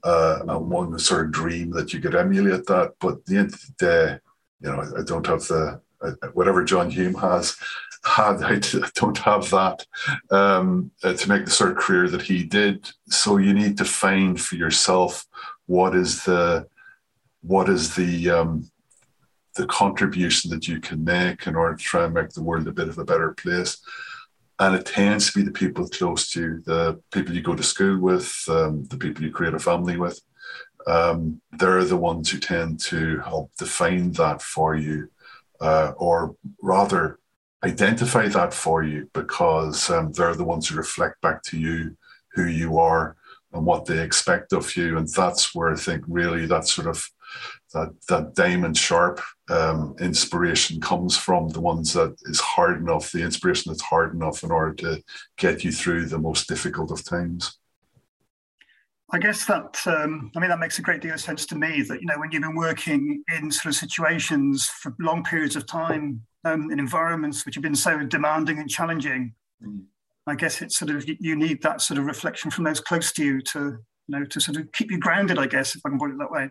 uh, 0.02 0.38
and 0.48 0.70
one 0.70 0.98
sort 0.98 1.26
of 1.26 1.32
dream 1.32 1.70
that 1.72 1.92
you 1.92 2.00
could 2.00 2.14
emulate 2.14 2.64
that. 2.66 2.94
But 2.98 3.24
the 3.26 3.44
the 3.78 4.20
you 4.62 4.70
know, 4.70 4.82
I, 4.98 5.02
don't 5.02 5.26
have 5.26 5.42
the 5.42 5.80
whatever 6.34 6.64
John 6.64 6.90
Hume 6.90 7.14
has 7.14 7.56
had. 8.04 8.42
I 8.44 8.60
don't 8.94 9.18
have 9.18 9.50
that 9.50 9.86
um, 10.30 10.90
uh, 11.02 11.14
to 11.14 11.28
make 11.28 11.44
the 11.44 11.50
sort 11.50 11.72
of 11.72 11.78
career 11.78 12.08
that 12.08 12.22
he 12.22 12.44
did. 12.44 12.90
So 13.08 13.36
you 13.38 13.54
need 13.54 13.76
to 13.78 13.84
find 13.84 14.40
for 14.40 14.56
yourself 14.56 15.26
what 15.66 15.94
is 15.94 16.24
the 16.24 16.66
what 17.42 17.68
is 17.68 17.94
the 17.94 18.30
um, 18.30 18.70
the 19.54 19.66
contribution 19.66 20.50
that 20.50 20.66
you 20.66 20.80
can 20.80 21.04
make 21.04 21.46
in 21.46 21.56
order 21.56 21.76
to 21.76 21.82
try 21.82 22.04
and 22.04 22.14
make 22.14 22.30
the 22.30 22.42
world 22.42 22.66
a 22.68 22.72
bit 22.72 22.88
of 22.88 22.98
a 22.98 23.04
better 23.04 23.32
place. 23.32 23.78
And 24.58 24.76
it 24.76 24.86
tends 24.86 25.32
to 25.32 25.38
be 25.38 25.44
the 25.44 25.50
people 25.50 25.88
close 25.88 26.28
to 26.30 26.40
you, 26.40 26.62
the 26.64 27.00
people 27.10 27.34
you 27.34 27.42
go 27.42 27.54
to 27.54 27.62
school 27.62 27.98
with, 27.98 28.44
um, 28.48 28.84
the 28.84 28.96
people 28.96 29.24
you 29.24 29.32
create 29.32 29.54
a 29.54 29.58
family 29.58 29.96
with. 29.96 30.20
Um, 30.86 31.40
they're 31.52 31.84
the 31.84 31.96
ones 31.96 32.30
who 32.30 32.38
tend 32.38 32.80
to 32.80 33.20
help 33.20 33.54
define 33.56 34.12
that 34.12 34.42
for 34.42 34.74
you, 34.74 35.10
uh, 35.60 35.92
or 35.96 36.36
rather 36.60 37.18
identify 37.64 38.28
that 38.28 38.52
for 38.52 38.82
you, 38.82 39.08
because 39.12 39.90
um, 39.90 40.12
they're 40.12 40.34
the 40.34 40.44
ones 40.44 40.68
who 40.68 40.76
reflect 40.76 41.20
back 41.20 41.42
to 41.44 41.58
you 41.58 41.96
who 42.34 42.46
you 42.46 42.78
are 42.78 43.16
and 43.52 43.64
what 43.64 43.84
they 43.84 44.02
expect 44.02 44.52
of 44.52 44.74
you. 44.76 44.96
And 44.96 45.08
that's 45.08 45.54
where 45.54 45.72
I 45.72 45.76
think 45.76 46.04
really 46.08 46.46
that 46.46 46.66
sort 46.66 46.88
of 46.88 47.08
that 47.72 47.92
that 48.08 48.34
diamond 48.34 48.76
sharp 48.76 49.20
um, 49.48 49.94
inspiration 50.00 50.80
comes 50.80 51.16
from 51.16 51.48
the 51.48 51.60
ones 51.60 51.92
that 51.94 52.14
is 52.24 52.40
hard 52.40 52.80
enough, 52.80 53.12
the 53.12 53.22
inspiration 53.22 53.72
that's 53.72 53.82
hard 53.82 54.14
enough 54.14 54.42
in 54.42 54.50
order 54.50 54.74
to 54.74 55.02
get 55.36 55.64
you 55.64 55.72
through 55.72 56.06
the 56.06 56.18
most 56.18 56.48
difficult 56.48 56.90
of 56.90 57.04
times. 57.04 57.58
I 59.14 59.18
guess 59.18 59.44
that 59.44 59.78
um, 59.86 60.30
I 60.34 60.40
mean 60.40 60.48
that 60.48 60.58
makes 60.58 60.78
a 60.78 60.82
great 60.82 61.02
deal 61.02 61.12
of 61.12 61.20
sense 61.20 61.44
to 61.46 61.54
me. 61.54 61.82
That 61.82 62.00
you 62.00 62.06
know 62.06 62.18
when 62.18 62.32
you've 62.32 62.42
been 62.42 62.56
working 62.56 63.22
in 63.36 63.50
sort 63.50 63.66
of 63.66 63.78
situations 63.78 64.66
for 64.66 64.94
long 64.98 65.22
periods 65.22 65.54
of 65.54 65.66
time 65.66 66.22
um, 66.44 66.70
in 66.70 66.78
environments 66.78 67.44
which 67.44 67.54
have 67.54 67.62
been 67.62 67.74
so 67.74 68.02
demanding 68.04 68.58
and 68.58 68.70
challenging, 68.70 69.34
mm. 69.62 69.82
I 70.26 70.34
guess 70.34 70.62
it's 70.62 70.78
sort 70.78 70.92
of 70.92 71.04
you 71.06 71.36
need 71.36 71.62
that 71.62 71.82
sort 71.82 71.98
of 71.98 72.06
reflection 72.06 72.50
from 72.50 72.64
those 72.64 72.80
close 72.80 73.12
to 73.12 73.24
you 73.24 73.42
to 73.42 73.58
you 73.58 74.18
know 74.18 74.24
to 74.24 74.40
sort 74.40 74.56
of 74.56 74.72
keep 74.72 74.90
you 74.90 74.98
grounded. 74.98 75.38
I 75.38 75.46
guess 75.46 75.76
if 75.76 75.82
I 75.84 75.90
can 75.90 75.98
put 75.98 76.10
it 76.10 76.18
that 76.18 76.30
way. 76.30 76.48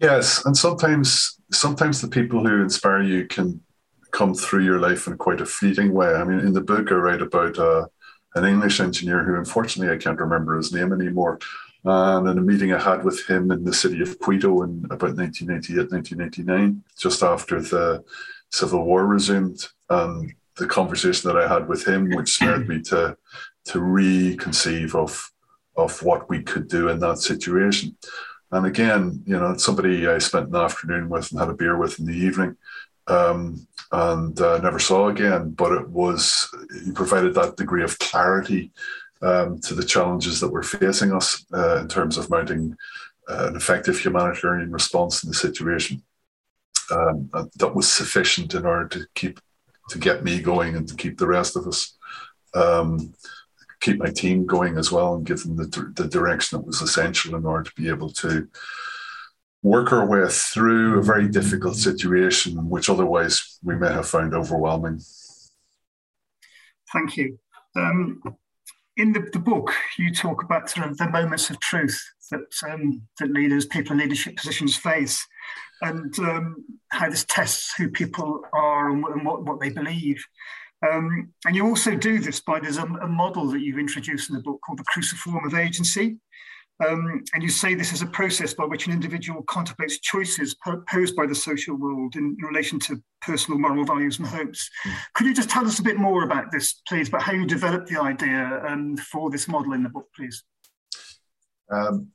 Yes, 0.00 0.44
and 0.46 0.56
sometimes 0.56 1.38
sometimes 1.52 2.00
the 2.00 2.08
people 2.08 2.44
who 2.44 2.60
inspire 2.60 3.02
you 3.02 3.26
can 3.26 3.60
come 4.10 4.34
through 4.34 4.64
your 4.64 4.80
life 4.80 5.06
in 5.06 5.16
quite 5.16 5.40
a 5.40 5.46
fleeting 5.46 5.92
way. 5.92 6.08
I 6.08 6.24
mean, 6.24 6.40
in 6.40 6.54
the 6.54 6.60
book 6.60 6.90
I 6.90 6.96
write 6.96 7.22
about 7.22 7.56
uh, 7.56 7.86
an 8.34 8.44
English 8.44 8.80
engineer 8.80 9.22
who, 9.22 9.36
unfortunately, 9.36 9.94
I 9.94 9.98
can't 9.98 10.18
remember 10.18 10.56
his 10.56 10.72
name 10.72 10.92
anymore. 10.92 11.38
And 11.84 12.28
in 12.28 12.38
a 12.38 12.42
meeting 12.42 12.72
I 12.72 12.82
had 12.82 13.04
with 13.04 13.24
him 13.26 13.50
in 13.50 13.64
the 13.64 13.72
city 13.72 14.00
of 14.02 14.18
Kuito 14.18 14.64
in 14.64 14.84
about 14.86 15.16
1988, 15.16 15.90
1989, 15.90 16.82
just 16.98 17.22
after 17.22 17.60
the 17.60 18.04
Civil 18.50 18.84
War 18.84 19.06
resumed, 19.06 19.68
and 19.88 20.34
the 20.56 20.66
conversation 20.66 21.30
that 21.30 21.40
I 21.40 21.48
had 21.48 21.68
with 21.68 21.86
him, 21.86 22.10
which 22.10 22.42
led 22.42 22.68
me 22.68 22.82
to 22.82 23.16
to 23.66 23.78
reconceive 23.78 24.94
of 24.94 25.30
of 25.76 26.02
what 26.02 26.28
we 26.28 26.42
could 26.42 26.68
do 26.68 26.88
in 26.88 26.98
that 27.00 27.18
situation. 27.18 27.96
And 28.50 28.66
again, 28.66 29.22
you 29.26 29.38
know, 29.38 29.56
somebody 29.56 30.08
I 30.08 30.18
spent 30.18 30.48
an 30.48 30.56
afternoon 30.56 31.08
with 31.08 31.30
and 31.30 31.40
had 31.40 31.50
a 31.50 31.54
beer 31.54 31.76
with 31.76 32.00
in 32.00 32.06
the 32.06 32.12
evening, 32.12 32.56
um, 33.06 33.66
and 33.92 34.38
uh, 34.40 34.58
never 34.58 34.78
saw 34.78 35.08
again. 35.08 35.50
But 35.50 35.72
it 35.72 35.88
was 35.88 36.48
he 36.84 36.92
provided 36.92 37.34
that 37.34 37.56
degree 37.56 37.84
of 37.84 37.98
clarity 37.98 38.72
um, 39.22 39.58
to 39.60 39.74
the 39.74 39.84
challenges 39.84 40.40
that 40.40 40.52
were 40.52 40.62
facing 40.62 41.12
us 41.12 41.44
uh, 41.52 41.78
in 41.78 41.88
terms 41.88 42.16
of 42.16 42.30
mounting 42.30 42.76
uh, 43.28 43.48
an 43.48 43.56
effective 43.56 43.98
humanitarian 43.98 44.70
response 44.70 45.22
in 45.22 45.30
the 45.30 45.34
situation. 45.34 46.02
Um, 46.90 47.30
that 47.56 47.74
was 47.74 47.92
sufficient 47.92 48.54
in 48.54 48.64
order 48.64 48.88
to 48.88 49.06
keep 49.14 49.40
to 49.90 49.98
get 49.98 50.24
me 50.24 50.40
going 50.40 50.76
and 50.76 50.88
to 50.88 50.94
keep 50.94 51.18
the 51.18 51.26
rest 51.26 51.56
of 51.56 51.66
us 51.66 51.98
um, 52.54 53.14
keep 53.80 53.98
my 53.98 54.10
team 54.10 54.46
going 54.46 54.76
as 54.76 54.90
well 54.90 55.14
and 55.14 55.26
give 55.26 55.42
them 55.42 55.56
the, 55.56 55.92
the 55.96 56.08
direction 56.08 56.58
that 56.58 56.66
was 56.66 56.80
essential 56.80 57.36
in 57.36 57.44
order 57.44 57.64
to 57.64 57.74
be 57.76 57.88
able 57.88 58.10
to 58.10 58.48
work 59.62 59.92
our 59.92 60.06
way 60.06 60.26
through 60.28 60.98
a 60.98 61.02
very 61.02 61.28
difficult 61.28 61.76
situation, 61.76 62.68
which 62.68 62.88
otherwise 62.88 63.58
we 63.62 63.76
may 63.76 63.88
have 63.88 64.08
found 64.08 64.34
overwhelming. 64.34 65.00
Thank 66.92 67.16
you. 67.16 67.38
Um, 67.76 68.22
in 68.98 69.12
the, 69.12 69.20
the, 69.32 69.38
book, 69.38 69.72
you 69.96 70.12
talk 70.12 70.42
about 70.42 70.68
sort 70.68 70.90
of 70.90 70.98
the 70.98 71.08
moments 71.08 71.50
of 71.50 71.60
truth 71.60 71.98
that 72.30 72.40
um, 72.68 73.00
that 73.18 73.30
leaders, 73.30 73.64
people 73.64 73.92
in 73.92 73.98
leadership 73.98 74.36
positions 74.36 74.76
face, 74.76 75.24
and 75.82 76.18
um, 76.18 76.64
how 76.88 77.08
this 77.08 77.24
tests 77.28 77.72
who 77.78 77.88
people 77.88 78.42
are 78.52 78.90
and, 78.90 79.04
and 79.04 79.24
what, 79.24 79.44
what 79.44 79.60
they 79.60 79.70
believe. 79.70 80.22
Um, 80.86 81.32
and 81.44 81.56
you 81.56 81.66
also 81.66 81.94
do 81.94 82.18
this 82.18 82.40
by 82.40 82.60
there's 82.60 82.78
a, 82.78 82.84
a, 82.84 83.08
model 83.08 83.48
that 83.50 83.60
you've 83.60 83.80
introduced 83.80 84.30
in 84.30 84.36
the 84.36 84.42
book 84.42 84.60
called 84.64 84.78
the 84.78 84.84
cruciform 84.84 85.44
of 85.44 85.54
agency. 85.54 86.18
Um, 86.86 87.24
and 87.34 87.42
you 87.42 87.48
say 87.48 87.74
this 87.74 87.92
is 87.92 88.02
a 88.02 88.06
process 88.06 88.54
by 88.54 88.64
which 88.64 88.86
an 88.86 88.92
individual 88.92 89.42
contemplates 89.42 89.98
choices 89.98 90.54
posed 90.88 91.16
by 91.16 91.26
the 91.26 91.34
social 91.34 91.74
world 91.74 92.14
in, 92.14 92.36
in 92.38 92.44
relation 92.46 92.78
to 92.80 93.02
personal 93.20 93.58
moral 93.58 93.84
values 93.84 94.18
and 94.18 94.28
hopes. 94.28 94.70
Mm. 94.86 94.94
Could 95.14 95.26
you 95.26 95.34
just 95.34 95.50
tell 95.50 95.66
us 95.66 95.80
a 95.80 95.82
bit 95.82 95.96
more 95.96 96.22
about 96.22 96.52
this, 96.52 96.80
please, 96.86 97.08
about 97.08 97.22
how 97.22 97.32
you 97.32 97.46
developed 97.46 97.88
the 97.88 98.00
idea 98.00 98.62
um, 98.64 98.96
for 98.96 99.28
this 99.28 99.48
model 99.48 99.72
in 99.72 99.82
the 99.82 99.88
book, 99.88 100.06
please? 100.14 100.44
Um, 101.68 102.12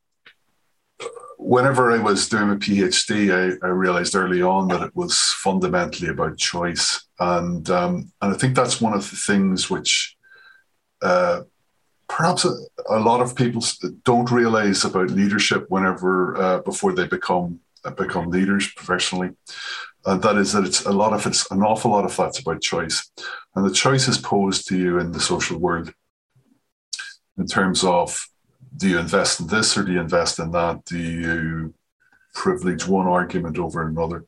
whenever 1.38 1.92
I 1.92 2.00
was 2.00 2.30
doing 2.30 2.52
a 2.52 2.56
PhD, 2.56 3.60
I, 3.62 3.66
I, 3.66 3.70
realized 3.70 4.16
early 4.16 4.42
on 4.42 4.70
that 4.70 4.82
it 4.82 4.96
was 4.96 5.20
fundamentally 5.44 6.10
about 6.10 6.38
choice, 6.38 7.06
and 7.20 7.70
um, 7.70 8.12
and 8.22 8.34
I 8.34 8.38
think 8.38 8.56
that's 8.56 8.82
one 8.82 8.94
of 8.94 9.10
the 9.10 9.18
things 9.18 9.70
which 9.70 10.16
uh, 11.02 11.42
perhaps 12.08 12.46
a, 12.46 12.54
a, 12.90 13.00
lot 13.00 13.22
of 13.22 13.36
people 13.36 13.64
don't 14.04 14.32
realize 14.32 14.86
about 14.86 15.10
leadership 15.10 15.66
whenever 15.70 16.36
uh, 16.38 16.60
before 16.60 16.94
they 16.94 17.08
become 17.08 17.60
uh, 17.86 17.92
become 17.92 18.30
leaders 18.30 18.72
professionally, 18.74 19.32
and 20.06 20.22
that 20.22 20.38
is 20.38 20.54
that 20.54 20.66
it's 20.66 20.86
a 20.86 20.92
lot 20.92 21.14
of 21.14 21.26
it's 21.26 21.50
an 21.52 21.62
awful 21.62 21.92
lot 21.92 22.06
of 22.06 22.16
that's 22.16 22.40
about 22.40 22.62
choice, 22.62 23.12
and 23.56 23.66
the 23.66 23.74
choice 23.74 24.08
is 24.08 24.18
posed 24.18 24.68
to 24.68 24.78
you 24.78 25.00
in 25.00 25.12
the 25.12 25.20
social 25.20 25.58
world 25.58 25.94
in 27.38 27.48
terms 27.48 27.84
of 27.84 28.28
do 28.76 28.90
you 28.90 29.00
invest 29.00 29.40
in 29.40 29.48
this 29.48 29.78
or 29.78 29.84
do 29.84 29.92
you 29.92 30.00
invest 30.00 30.40
in 30.40 30.52
that? 30.52 30.86
Do 30.86 30.98
you 30.98 31.74
privilege 32.34 32.88
one 32.88 33.08
argument 33.08 33.60
over 33.60 33.88
another 33.88 34.26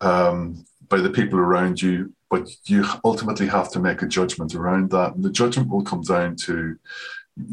um, 0.00 0.64
by 0.88 0.98
the 0.98 1.10
people 1.10 1.38
around 1.38 1.80
you? 1.80 2.12
But 2.30 2.48
you 2.66 2.84
ultimately 3.04 3.48
have 3.48 3.70
to 3.72 3.80
make 3.80 4.02
a 4.02 4.06
judgment 4.06 4.54
around 4.54 4.90
that. 4.90 5.14
And 5.14 5.24
the 5.24 5.30
judgment 5.30 5.68
will 5.68 5.82
come 5.82 6.02
down 6.02 6.36
to 6.46 6.78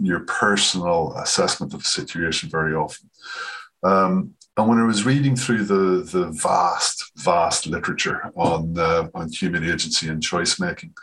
your 0.02 0.22
personal 0.22 1.14
assessment 1.18 1.74
of 1.74 1.84
the 1.84 1.90
situation 1.90 2.50
very 2.50 2.76
often. 2.76 3.10
Um, 3.84 4.36
and 4.56 4.68
when 4.68 4.80
I 4.80 4.86
was 4.86 5.06
reading 5.06 5.36
through 5.36 5.64
the, 5.66 6.04
the 6.04 6.32
vast, 6.32 7.12
vast 7.16 7.68
literature 7.68 8.32
on, 8.36 8.78
uh, 8.78 9.08
on 9.14 9.30
human 9.30 9.64
agency 9.64 10.10
and 10.10 10.22
choice 10.22 10.60
making, 10.60 10.94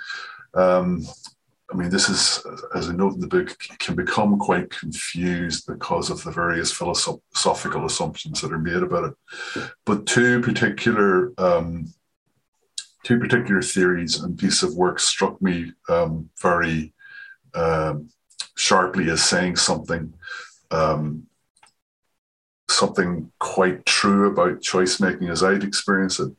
um, 0.55 1.05
I 1.73 1.77
mean, 1.77 1.89
this 1.89 2.09
is, 2.09 2.45
as 2.75 2.89
I 2.89 2.93
note 2.93 3.15
in 3.15 3.21
the 3.21 3.27
book, 3.27 3.57
can 3.79 3.97
become 3.97 4.39
quite 4.39 4.71
confused 4.71 5.67
because 5.67 6.11
of 6.11 6.23
the 6.23 6.31
various 6.31 6.71
philosophical 6.71 7.87
assumptions 7.87 8.41
that 8.41 8.53
are 8.53 8.59
made 8.59 8.83
about 8.83 9.05
it. 9.05 9.63
But 9.85 10.07
two 10.07 10.41
particular 10.41 11.33
um, 11.39 11.93
two 13.05 13.19
particular 13.21 13.63
theories 13.63 14.21
and 14.21 14.39
pieces 14.39 14.65
of 14.65 14.77
work 14.77 14.99
struck 14.99 15.41
me 15.41 15.73
um, 15.89 16.29
very 16.41 16.93
um, 17.55 18.09
sharply 18.57 19.11
as 19.11 19.23
saying 19.23 19.57
something 19.57 20.13
um, 20.71 21.27
something 22.69 23.31
quite 23.39 23.85
true 23.87 24.31
about 24.31 24.63
choice 24.63 24.99
making 24.99 25.29
as 25.29 25.45
I'd 25.45 25.63
experienced 25.63 26.21
it. 26.21 26.33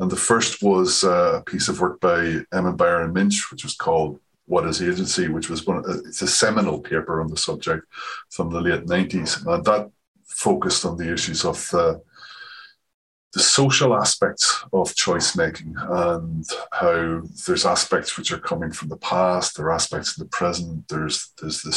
And 0.00 0.10
the 0.10 0.16
first 0.16 0.62
was 0.62 1.04
uh, 1.04 1.38
a 1.38 1.42
piece 1.42 1.68
of 1.68 1.80
work 1.80 2.00
by 2.00 2.18
Emirbayer 2.52 3.04
and 3.04 3.14
Mische, 3.14 3.50
which 3.50 3.64
was 3.64 3.76
called 3.76 4.18
what 4.46 4.66
is 4.66 4.82
Agency, 4.82 5.28
which 5.28 5.50
was 5.50 5.66
one, 5.66 5.84
it's 6.06 6.22
a 6.22 6.26
seminal 6.26 6.80
paper 6.80 7.20
on 7.20 7.28
the 7.28 7.36
subject 7.36 7.84
from 8.30 8.50
the 8.50 8.60
late 8.60 8.86
90s. 8.86 9.46
And 9.46 9.64
that 9.66 9.90
focused 10.24 10.84
on 10.84 10.96
the 10.96 11.12
issues 11.12 11.44
of 11.44 11.56
the, 11.70 12.00
the 13.34 13.40
social 13.40 13.94
aspects 13.94 14.64
of 14.72 14.94
choice 14.94 15.36
making 15.36 15.74
and 15.76 16.48
how 16.72 17.22
there's 17.46 17.66
aspects 17.66 18.16
which 18.16 18.32
are 18.32 18.38
coming 18.38 18.72
from 18.72 18.88
the 18.88 18.96
past, 18.96 19.56
there 19.56 19.66
are 19.66 19.72
aspects 19.72 20.16
in 20.16 20.24
the 20.24 20.30
present, 20.30 20.88
there's, 20.88 21.32
there's 21.40 21.62
the 21.62 21.72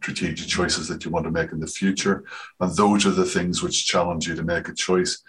strategic 0.00 0.48
choices 0.48 0.88
that 0.88 1.04
you 1.04 1.10
want 1.10 1.24
to 1.24 1.30
make 1.30 1.52
in 1.52 1.60
the 1.60 1.66
future. 1.66 2.24
And 2.60 2.74
those 2.74 3.06
are 3.06 3.10
the 3.10 3.24
things 3.24 3.62
which 3.62 3.86
challenge 3.86 4.26
you 4.26 4.34
to 4.34 4.42
make 4.42 4.68
a 4.68 4.74
choice. 4.74 5.22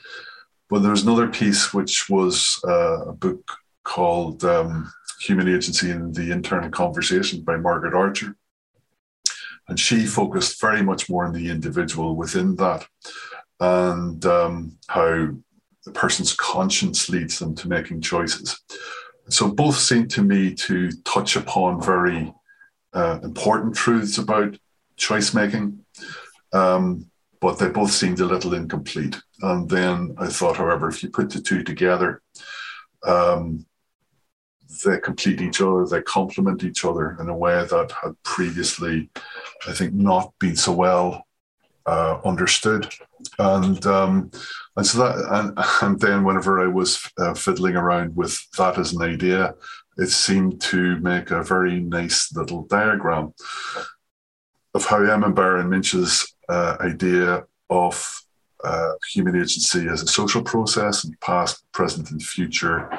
But 0.70 0.80
there's 0.80 1.04
another 1.04 1.28
piece 1.28 1.74
which 1.74 2.10
was 2.10 2.60
uh, 2.68 3.10
a 3.10 3.14
book 3.14 3.58
called 3.84 4.44
um, 4.44 4.92
Human 5.22 5.48
Agency 5.48 5.92
in 5.92 6.12
the 6.12 6.32
Internal 6.32 6.72
Conversation 6.72 7.42
by 7.42 7.56
Margaret 7.56 7.94
Archer. 7.94 8.36
And 9.70 9.80
she 9.80 10.06
focused 10.06 10.60
very 10.60 10.82
much 10.82 11.10
more 11.10 11.26
on 11.26 11.34
the 11.34 11.52
individual 11.52 12.16
within 12.16 12.56
that 12.56 12.88
and 13.60 14.26
um, 14.26 14.78
how 14.88 15.30
the 15.88 15.94
person's 15.94 16.34
conscience 16.34 17.08
leads 17.08 17.39
them 17.39 17.56
to 17.56 17.70
making 17.70 18.01
choices. 18.01 18.60
So 19.29 19.50
both 19.50 19.77
seem 19.77 20.08
to 20.10 20.22
me 20.22 20.53
to 20.53 20.91
touch 21.03 21.38
upon 21.38 21.82
very 21.82 22.34
uh, 22.94 23.20
important 23.24 23.75
truths 23.75 24.17
about 24.17 24.58
choice 24.98 25.34
making, 25.34 25.79
um, 26.51 27.10
but 27.39 27.58
they 27.58 27.70
both 27.70 27.91
seemed 27.91 28.20
a 28.20 28.25
little 28.25 28.53
incomplete. 28.53 29.17
And 29.41 29.70
then 29.70 30.15
I 30.17 30.27
thought, 30.27 30.58
however, 30.58 30.89
if 30.89 31.01
you 31.03 31.10
put 31.10 31.29
the 31.29 31.39
two 31.41 31.63
together, 31.63 32.22
um, 33.06 33.65
they 34.84 35.00
complete 35.00 35.39
each 35.41 35.62
other, 35.62 35.86
they 35.86 36.01
complement 36.01 36.65
each 36.65 36.84
other 36.84 37.15
in 37.22 37.29
a 37.29 37.38
way 37.38 37.65
that 37.65 37.94
had 38.03 38.22
previously, 38.24 39.10
I 39.67 39.72
think, 39.72 39.94
not 39.94 40.34
been 40.39 40.58
so 40.58 40.74
well 40.74 41.25
uh, 41.86 42.20
understood. 42.25 42.94
And 43.39 43.86
um, 43.86 44.32
and 44.78 44.86
so 44.86 45.00
that 45.00 45.16
and, 45.32 45.58
and 45.82 46.00
then 46.00 46.24
whenever 46.24 46.64
I 46.64 46.68
was 46.68 47.10
uh, 47.18 47.34
fiddling 47.34 47.76
around 47.76 48.16
with 48.16 48.40
that 48.58 48.78
as 48.78 48.94
an 48.94 49.02
idea, 49.02 49.56
it 49.98 50.08
seemed 50.08 50.62
to 50.62 51.00
make 51.00 51.32
a 51.32 51.44
very 51.44 51.80
nice 51.82 52.34
little 52.36 52.64
diagram 52.64 53.34
of 54.74 54.86
how 54.86 55.00
Emirbayer 55.00 55.60
and 55.60 55.70
Mische's 55.70 56.36
uh, 56.48 56.78
idea 56.80 57.44
of 57.70 58.24
uh, 58.64 58.94
human 59.12 59.36
agency 59.36 59.88
as 59.88 60.02
a 60.02 60.08
social 60.08 60.44
process 60.44 61.04
and 61.04 61.20
past, 61.20 61.64
present, 61.72 62.12
and 62.12 62.22
future 62.22 62.90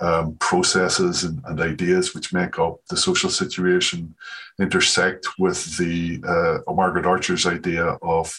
um, 0.00 0.36
processes 0.36 1.24
and, 1.24 1.40
and, 1.46 1.60
ideas 1.60 2.14
which 2.14 2.32
make 2.32 2.58
up 2.58 2.76
the 2.90 2.96
social 2.96 3.30
situation 3.30 4.14
intersect 4.60 5.26
with 5.38 5.78
the 5.78 6.22
uh, 6.28 6.72
Margaret 6.72 7.06
Archer's 7.06 7.46
idea 7.46 7.96
of 8.02 8.38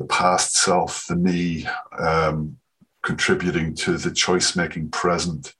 the 0.00 0.06
past 0.06 0.54
self, 0.54 1.06
the 1.08 1.14
me, 1.14 1.66
um, 1.98 2.56
contributing 3.02 3.74
to 3.74 3.98
the 3.98 4.10
choice 4.10 4.56
making 4.56 4.88
present 4.88 5.54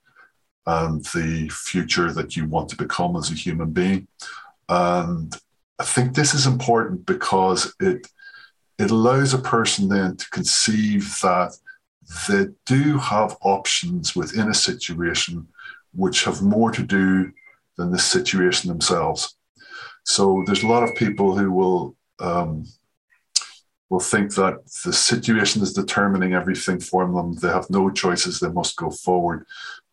and 0.67 1.05
the 1.07 1.47
future 1.53 2.11
that 2.11 2.37
you 2.37 2.47
want 2.47 2.71
to 2.71 2.77
become 2.77 3.17
as 3.17 3.31
a 3.31 3.35
human 3.35 3.71
being. 3.71 4.09
And 4.71 5.37
I 5.79 5.85
think 5.85 6.15
this 6.15 6.33
is 6.33 6.47
important 6.47 7.05
because 7.07 7.75
it 7.81 8.09
it 8.79 8.91
allows 8.91 9.35
a 9.35 9.39
person 9.39 9.91
then 9.91 10.17
to 10.17 10.31
conceive 10.31 11.21
that 11.21 11.55
they 12.27 12.47
do 12.65 12.97
have 12.97 13.37
options 13.43 14.17
within 14.17 14.49
a 14.49 14.55
situation 14.55 15.47
which 15.93 16.25
have 16.25 16.41
more 16.41 16.71
to 16.71 16.83
do 16.83 17.31
than 17.77 17.91
the 17.91 17.99
situation 17.99 18.69
themselves. 18.69 19.37
So 20.05 20.43
there's 20.47 20.63
a 20.63 20.73
lot 20.75 20.83
of 20.83 20.97
people 20.97 21.37
who 21.37 21.53
will 21.53 21.95
um, 22.21 22.65
will 23.91 24.01
think 24.01 24.35
that 24.37 24.65
the 24.85 24.93
situation 24.93 25.63
is 25.63 25.73
determining 25.73 26.33
everything 26.33 26.81
for 26.81 27.05
them. 27.05 27.35
They 27.35 27.49
have 27.49 27.69
no 27.69 27.91
choices; 27.91 28.41
they 28.41 28.49
must 28.49 28.77
go 28.77 28.91
forward. 28.91 29.47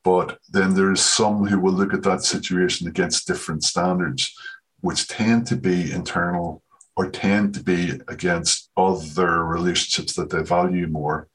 But 0.04 0.40
then 0.50 0.74
there's 0.74 1.02
some 1.02 1.46
who 1.48 1.60
will 1.60 1.74
look 1.74 1.94
at 1.94 2.04
that 2.04 2.24
situation 2.24 2.88
against 2.88 3.28
different 3.28 3.64
standards, 3.64 4.34
which 4.80 5.08
tend 5.08 5.48
to 5.48 5.58
be 5.58 5.92
internal 5.92 6.64
or 6.96 7.10
tend 7.10 7.54
to 7.56 7.64
be 7.64 8.00
against 8.08 8.72
other 8.78 9.44
relationships 9.44 10.14
that 10.14 10.30
they 10.30 10.42
value 10.42 10.88
more 10.88 11.28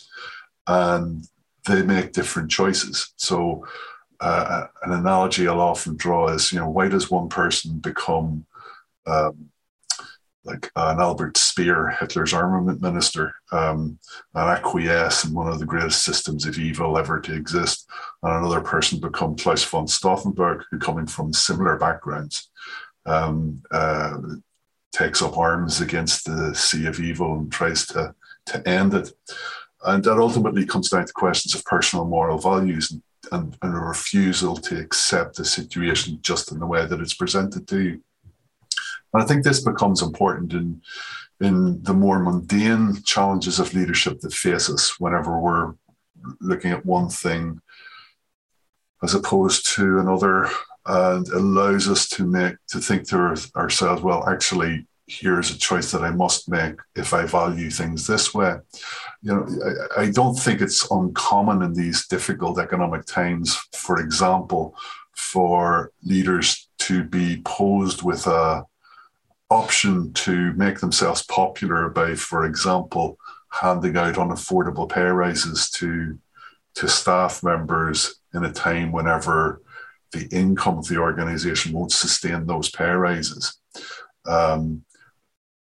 and 0.67 1.25
they 1.69 1.83
make 1.83 2.13
different 2.13 2.51
choices. 2.51 3.13
So, 3.17 3.67
uh, 4.21 4.67
an 4.83 4.93
analogy 4.93 5.47
I'll 5.47 5.61
often 5.61 5.97
draw 5.97 6.29
is, 6.29 6.53
you 6.53 6.59
know, 6.59 6.69
why 6.69 6.89
does 6.89 7.11
one 7.11 7.29
person 7.29 7.79
become 7.79 8.47
um, 9.07 9.52
like 10.45 10.71
an 10.77 11.01
Albert 11.01 11.37
Speer, 11.37 11.91
Hitler's 12.01 12.35
armament 12.35 12.81
minister, 12.83 13.35
um, 13.53 13.99
and 14.35 14.51
acquiesce 14.51 15.25
in 15.25 15.35
one 15.35 15.49
of 15.49 15.59
the 15.59 15.67
greatest 15.67 16.05
systems 16.05 16.47
of 16.47 16.59
evil 16.59 16.99
ever 16.99 17.21
to 17.21 17.35
exist, 17.35 17.89
and 18.23 18.33
another 18.33 18.61
person 18.61 18.99
become 18.99 19.37
Claus 19.37 19.65
von 19.65 19.87
Stauffenberg, 19.87 20.63
who 20.71 20.79
coming 20.79 21.07
from 21.07 21.33
similar 21.33 21.77
backgrounds, 21.77 22.51
um, 23.07 23.63
uh, 23.71 24.19
takes 24.93 25.23
up 25.23 25.39
arms 25.39 25.81
against 25.81 26.25
the 26.25 26.55
sea 26.55 26.87
of 26.87 27.01
evil 27.01 27.39
and 27.39 27.53
tries 27.53 27.87
to 27.87 28.15
to 28.47 28.69
end 28.69 28.95
it. 28.95 29.13
And 29.85 30.03
that 30.05 30.19
ultimately 30.19 30.65
comes 30.67 30.91
down 30.91 31.07
to 31.07 31.13
questions 31.13 31.55
of 31.55 31.65
personal 31.65 32.05
moral 32.05 32.39
values 32.39 32.91
and, 32.91 33.03
and, 33.33 33.57
and 33.63 33.75
a 33.75 33.79
refusal 33.79 34.57
to 34.57 34.79
accept 34.79 35.37
the 35.37 35.45
situation 35.45 36.19
just 36.23 36.53
in 36.53 36.59
the 36.59 36.67
way 36.67 36.87
that 36.87 37.01
it's 37.01 37.15
presented 37.15 37.67
to 37.69 37.81
you. 37.81 38.03
And 39.13 39.23
I 39.23 39.27
think 39.27 39.45
this 39.45 39.61
becomes 39.61 40.03
important 40.03 40.53
in, 40.53 40.83
in 41.41 41.83
the 41.83 41.95
more 41.95 42.19
mundane 42.19 43.03
challenges 43.03 43.59
of 43.59 43.75
leadership 43.75 44.21
that 44.21 44.33
face 44.33 44.71
us 44.71 44.99
whenever 44.99 45.39
we're 45.39 45.75
looking 46.41 46.71
at 46.71 46.87
one 46.87 47.09
thing 47.09 47.61
as 49.03 49.15
opposed 49.15 49.69
to 49.75 49.99
another 49.99 50.49
and 50.87 51.29
allows 51.29 51.89
us 51.89 52.09
to 52.09 52.25
make 52.25 52.55
to 52.69 52.79
think 52.79 53.09
to 53.09 53.37
ourselves 53.57 54.03
well 54.03 54.29
actually 54.29 54.87
here's 55.07 55.51
a 55.51 55.59
choice 55.59 55.91
that 55.91 56.03
I 56.03 56.11
must 56.11 56.49
make 56.49 56.77
if 56.95 57.13
I 57.13 57.27
value 57.27 57.71
things 57.71 58.07
this 58.07 58.33
way. 58.33 58.57
You 59.21 59.35
know, 59.35 59.87
I, 59.97 60.03
I, 60.03 60.11
don't 60.11 60.35
think 60.35 60.61
it's 60.61 60.91
uncommon 60.91 61.63
in 61.63 61.75
these 61.75 62.07
difficult 62.07 62.59
economic 62.59 63.05
times, 63.05 63.57
for 63.73 64.01
example, 64.01 64.75
for 65.15 65.93
leaders 66.03 66.69
to 66.81 67.05
be 67.05 67.43
posed 67.45 68.03
with 68.03 68.27
a 68.27 68.65
option 69.53 70.13
to 70.15 70.53
make 70.55 70.81
themselves 70.81 71.23
popular 71.25 71.89
by, 71.91 72.15
for 72.15 72.47
example, 72.47 73.19
handing 73.51 73.97
out 73.97 74.15
unaffordable 74.15 74.89
pay 74.89 75.03
raises 75.03 75.71
to 75.71 76.19
to 76.75 76.89
staff 76.89 77.43
members 77.43 78.21
in 78.33 78.45
a 78.45 78.53
time 78.53 78.93
whenever 78.93 79.61
the 80.13 80.27
income 80.33 80.79
of 80.79 80.89
the 80.89 80.97
organization 80.97 81.73
won't 81.73 81.93
sustain 81.93 82.47
those 82.47 82.71
pay 82.71 82.91
raises. 82.91 83.59
Um, 84.27 84.85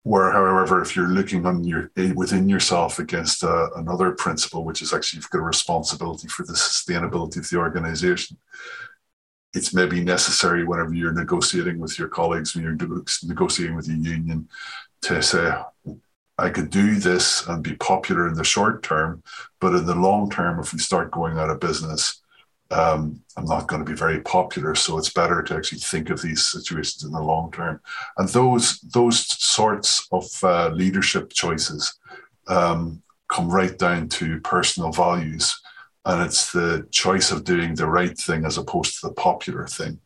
where, 0.03 0.31
however, 0.31 0.81
if 0.81 0.95
you're 0.95 1.07
looking 1.07 1.45
on 1.45 1.63
your 1.63 1.91
within 2.15 2.49
yourself 2.49 2.99
against 2.99 3.43
uh, 3.43 3.69
another 3.75 4.11
principle, 4.11 4.65
which 4.65 4.81
is 4.81 4.93
actually 4.93 5.17
you've 5.17 5.29
got 5.29 5.39
a 5.39 5.43
responsibility 5.43 6.27
for 6.27 6.43
the 6.45 6.53
sustainability 6.53 7.37
of 7.37 7.49
the 7.49 7.57
organization, 7.57 8.37
it's 9.53 9.73
maybe 9.73 10.03
necessary 10.03 10.63
whenever 10.63 10.93
you're 10.93 11.13
negotiating 11.13 11.79
with 11.79 11.99
your 11.99 12.07
colleagues, 12.07 12.55
when 12.55 12.63
you're 12.63 12.77
negotiating 13.23 13.75
with 13.75 13.87
your 13.87 13.97
union, 13.97 14.49
to 15.03 15.21
say, 15.21 15.53
I 16.37 16.49
could 16.49 16.69
do 16.69 16.95
this 16.95 17.45
and 17.47 17.63
be 17.63 17.75
popular 17.75 18.27
in 18.27 18.33
the 18.33 18.43
short 18.43 18.81
term, 18.81 19.21
but 19.59 19.75
in 19.75 19.85
the 19.85 19.95
long 19.95 20.29
term, 20.29 20.59
if 20.59 20.73
we 20.73 20.79
start 20.79 21.11
going 21.11 21.37
out 21.37 21.49
of 21.49 21.59
business, 21.59 22.21
um, 22.71 23.21
I'm 23.37 23.45
not 23.45 23.67
going 23.67 23.85
to 23.85 23.89
be 23.89 23.95
very 23.95 24.19
popular. 24.21 24.73
So 24.73 24.97
it's 24.97 25.13
better 25.13 25.43
to 25.43 25.55
actually 25.55 25.79
think 25.79 26.09
of 26.09 26.21
these 26.21 26.45
situations 26.45 27.03
in 27.03 27.11
the 27.11 27.21
long 27.21 27.51
term. 27.51 27.79
And 28.17 28.27
those 28.29 28.79
those 28.81 29.19
sorts 29.43 30.07
of 30.11 30.25
uh, 30.43 30.69
leadership 30.69 31.31
choices 31.31 31.99
um, 32.47 33.03
come 33.31 33.49
right 33.49 33.77
down 33.77 34.09
to 34.09 34.39
personal 34.41 34.91
values, 34.91 35.61
and 36.05 36.21
it's 36.21 36.51
the 36.51 36.87
choice 36.91 37.31
of 37.31 37.43
doing 37.43 37.75
the 37.75 37.87
right 37.87 38.17
thing 38.17 38.45
as 38.45 38.57
opposed 38.57 38.99
to 38.99 39.07
the 39.07 39.13
popular 39.13 39.67
thing, 39.67 39.99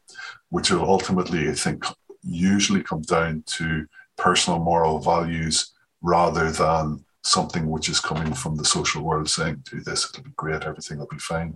which 0.49 0.69
will 0.69 0.83
ultimately, 0.83 1.49
I 1.49 1.53
think, 1.53 1.85
usually 2.23 2.83
come 2.83 3.01
down 3.01 3.43
to 3.47 3.87
personal 4.17 4.59
moral 4.59 4.99
values 4.99 5.73
rather 6.01 6.51
than 6.51 7.03
something 7.23 7.69
which 7.69 7.89
is 7.89 7.99
coming 7.99 8.33
from 8.33 8.55
the 8.55 8.65
social 8.65 9.03
world 9.03 9.29
saying, 9.29 9.63
do 9.69 9.81
this, 9.81 10.09
it'll 10.09 10.23
be 10.23 10.31
great, 10.35 10.63
everything 10.63 10.99
will 10.99 11.07
be 11.07 11.17
fine. 11.17 11.55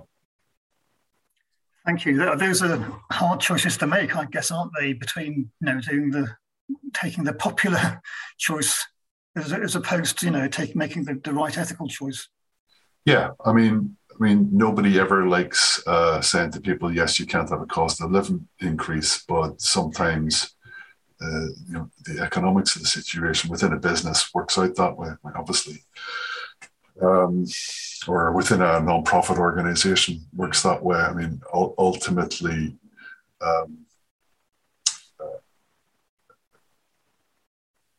Thank 1.86 2.06
you. 2.06 2.17
Those 2.36 2.62
are 2.62 2.77
hard 3.12 3.39
choices 3.39 3.77
to 3.77 3.88
make, 3.88 4.15
I 4.15 4.25
guess, 4.25 4.51
aren't 4.51 4.71
they? 4.80 4.93
Between 4.93 5.49
you 5.60 5.65
know 5.65 5.82
doing 5.82 6.12
the 6.12 6.27
taking 6.93 7.23
the 7.23 7.34
popular 7.34 8.01
choice 8.38 8.86
as, 9.36 9.51
as 9.51 9.75
opposed 9.75 10.19
to 10.19 10.27
you 10.27 10.32
know 10.32 10.47
taking 10.47 10.77
making 10.77 11.06
the, 11.06 11.19
the 11.23 11.34
right 11.34 11.58
ethical 11.58 11.88
choice. 11.88 12.27
Yeah, 13.04 13.32
I 13.43 13.54
mean, 13.54 13.97
I 14.21 14.25
mean, 14.25 14.49
nobody 14.51 14.99
ever 14.99 15.27
likes 15.27 15.81
uh, 15.88 16.21
saying 16.21 16.51
to 16.51 16.62
people, 16.62 16.93
"Yes, 16.93 17.19
you 17.19 17.25
can't 17.25 17.49
have 17.49 17.62
a 17.62 17.65
cost 17.65 18.01
of 18.01 18.12
living 18.12 18.47
increase," 18.60 19.23
but 19.27 19.62
sometimes. 19.62 20.55
Uh, 21.23 21.45
you 21.67 21.73
know, 21.73 21.88
the 22.05 22.19
economics 22.19 22.75
of 22.75 22.81
the 22.81 22.88
situation 22.88 23.51
within 23.51 23.73
a 23.73 23.77
business 23.77 24.34
works 24.34 24.57
out 24.57 24.73
that 24.75 24.97
way. 24.97 25.10
Obviously, 25.36 25.77
um, 26.99 27.45
or 28.07 28.31
within 28.31 28.60
a 28.63 28.79
non-profit 28.79 29.38
organization 29.38 30.19
works 30.36 30.63
that 30.63 30.81
way. 30.81 30.97
I 30.97 31.13
mean, 31.13 31.39
ultimately, 31.53 32.75
um, 33.39 33.86
uh, 35.19 35.38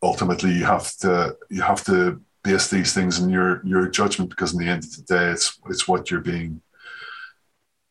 ultimately, 0.02 0.50
you 0.52 0.64
have 0.64 0.92
to 0.96 1.36
you 1.48 1.62
have 1.62 1.84
to 1.84 2.20
base 2.42 2.68
these 2.68 2.92
things 2.92 3.18
in 3.18 3.30
your 3.30 3.64
your 3.64 3.88
judgment 3.88 4.30
because 4.30 4.52
in 4.52 4.58
the 4.58 4.68
end 4.68 4.84
of 4.84 4.96
the 4.96 5.02
day, 5.02 5.30
it's 5.30 5.58
it's 5.68 5.86
what 5.86 6.10
you're 6.10 6.20
being 6.20 6.60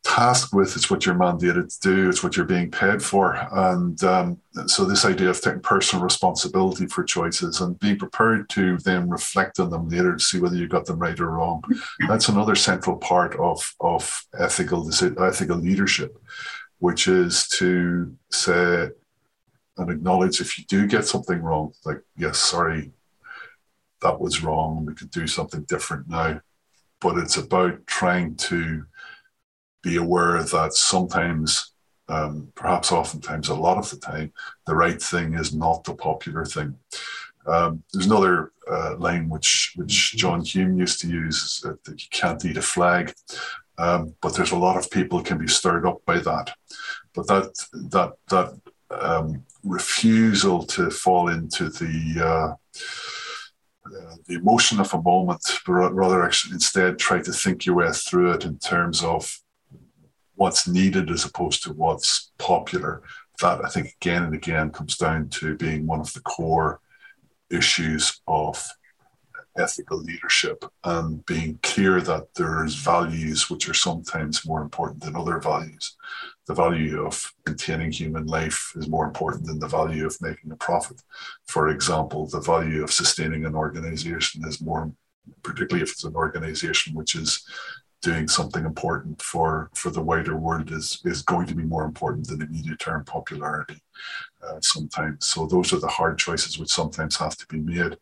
tasked 0.03 0.53
with, 0.53 0.75
it's 0.75 0.89
what 0.89 1.05
you're 1.05 1.15
mandated 1.15 1.67
to 1.69 1.79
do, 1.79 2.09
it's 2.09 2.23
what 2.23 2.35
you're 2.35 2.45
being 2.45 2.71
paid 2.71 3.01
for. 3.01 3.35
And 3.51 4.03
um, 4.03 4.39
so, 4.65 4.83
this 4.83 5.05
idea 5.05 5.29
of 5.29 5.39
taking 5.39 5.61
personal 5.61 6.03
responsibility 6.03 6.87
for 6.87 7.03
choices 7.03 7.61
and 7.61 7.79
being 7.79 7.97
prepared 7.97 8.49
to 8.49 8.77
then 8.79 9.09
reflect 9.09 9.59
on 9.59 9.69
them 9.69 9.87
later 9.89 10.15
to 10.15 10.23
see 10.23 10.39
whether 10.39 10.55
you 10.55 10.67
got 10.67 10.85
them 10.85 10.99
right 10.99 11.19
or 11.19 11.31
wrong, 11.31 11.63
that's 12.07 12.29
another 12.29 12.55
central 12.55 12.97
part 12.97 13.35
of, 13.39 13.73
of 13.79 14.25
ethical, 14.37 14.89
ethical 15.19 15.57
leadership, 15.57 16.17
which 16.79 17.07
is 17.07 17.47
to 17.49 18.15
say 18.31 18.89
and 19.77 19.89
acknowledge 19.89 20.41
if 20.41 20.57
you 20.57 20.65
do 20.65 20.85
get 20.85 21.05
something 21.05 21.41
wrong, 21.41 21.73
like, 21.85 22.01
yes, 22.17 22.37
sorry, 22.37 22.91
that 24.01 24.19
was 24.19 24.43
wrong, 24.43 24.85
we 24.85 24.93
could 24.95 25.11
do 25.11 25.27
something 25.27 25.61
different 25.63 26.07
now. 26.09 26.41
But 26.99 27.17
it's 27.17 27.37
about 27.37 27.85
trying 27.87 28.35
to 28.35 28.85
be 29.81 29.95
aware 29.95 30.43
that 30.43 30.73
sometimes, 30.73 31.73
um, 32.07 32.51
perhaps 32.55 32.91
oftentimes, 32.91 33.49
a 33.49 33.55
lot 33.55 33.77
of 33.77 33.89
the 33.89 33.97
time, 33.97 34.33
the 34.67 34.75
right 34.75 35.01
thing 35.01 35.33
is 35.33 35.53
not 35.53 35.83
the 35.83 35.93
popular 35.93 36.45
thing. 36.45 36.75
Um, 37.47 37.83
there's 37.91 38.05
another 38.05 38.51
uh, 38.69 38.95
line 38.97 39.29
which 39.29 39.73
which 39.75 40.15
John 40.15 40.41
Hume 40.41 40.77
used 40.77 41.01
to 41.01 41.07
use 41.07 41.61
that 41.63 41.87
you 41.87 42.07
can't 42.11 42.43
eat 42.45 42.57
a 42.57 42.61
flag, 42.61 43.13
um, 43.79 44.13
but 44.21 44.35
there's 44.35 44.51
a 44.51 44.57
lot 44.57 44.77
of 44.77 44.91
people 44.91 45.23
can 45.23 45.39
be 45.39 45.47
stirred 45.47 45.87
up 45.87 46.05
by 46.05 46.19
that. 46.19 46.53
But 47.15 47.27
that 47.27 47.53
that 47.73 48.13
that 48.29 48.53
um, 48.91 49.43
refusal 49.63 50.63
to 50.67 50.91
fall 50.91 51.29
into 51.29 51.69
the 51.69 52.23
uh, 52.23 52.79
uh, 53.85 54.15
the 54.27 54.35
emotion 54.35 54.79
of 54.79 54.93
a 54.93 55.01
moment, 55.01 55.59
but 55.65 55.93
rather 55.93 56.23
actually 56.23 56.53
instead 56.53 56.99
try 56.99 57.21
to 57.21 57.31
think 57.31 57.65
your 57.65 57.75
way 57.75 57.91
through 57.91 58.31
it 58.31 58.45
in 58.45 58.57
terms 58.59 59.03
of 59.03 59.39
what's 60.35 60.67
needed 60.67 61.09
as 61.09 61.25
opposed 61.25 61.63
to 61.63 61.73
what's 61.73 62.31
popular. 62.37 63.01
That 63.41 63.65
I 63.65 63.69
think 63.69 63.95
again 63.99 64.23
and 64.23 64.35
again 64.35 64.69
comes 64.69 64.97
down 64.97 65.29
to 65.29 65.55
being 65.55 65.87
one 65.87 65.99
of 65.99 66.13
the 66.13 66.21
core 66.21 66.79
issues 67.49 68.21
of 68.27 68.63
ethical 69.57 69.97
leadership 69.97 70.63
and 70.83 71.25
being 71.25 71.59
clear 71.63 72.01
that 72.01 72.33
there's 72.35 72.75
values 72.75 73.49
which 73.49 73.67
are 73.67 73.73
sometimes 73.73 74.45
more 74.45 74.61
important 74.61 75.03
than 75.03 75.15
other 75.15 75.39
values. 75.39 75.97
The 76.47 76.53
value 76.53 77.05
of 77.05 77.31
containing 77.45 77.91
human 77.91 78.25
life 78.25 78.73
is 78.75 78.87
more 78.87 79.05
important 79.05 79.45
than 79.45 79.59
the 79.59 79.67
value 79.67 80.05
of 80.05 80.21
making 80.21 80.51
a 80.51 80.55
profit. 80.55 81.01
For 81.47 81.69
example, 81.69 82.27
the 82.27 82.41
value 82.41 82.83
of 82.83 82.91
sustaining 82.91 83.45
an 83.45 83.55
organization 83.55 84.43
is 84.45 84.59
more, 84.59 84.91
particularly 85.43 85.83
if 85.83 85.91
it's 85.91 86.03
an 86.03 86.15
organization 86.15 86.95
which 86.95 87.15
is 87.15 87.45
doing 88.01 88.27
something 88.27 88.65
important 88.65 89.21
for 89.21 89.69
for 89.75 89.91
the 89.91 90.01
wider 90.01 90.35
world 90.35 90.71
is 90.71 91.01
is 91.05 91.21
going 91.21 91.45
to 91.47 91.55
be 91.55 91.63
more 91.63 91.83
important 91.83 92.27
than 92.27 92.41
immediate 92.41 92.79
term 92.79 93.05
popularity 93.05 93.79
uh, 94.43 94.59
sometimes. 94.61 95.27
So 95.27 95.45
those 95.45 95.71
are 95.73 95.79
the 95.79 95.87
hard 95.87 96.17
choices 96.17 96.57
which 96.57 96.69
sometimes 96.69 97.17
have 97.17 97.37
to 97.37 97.47
be 97.47 97.59
made, 97.59 97.97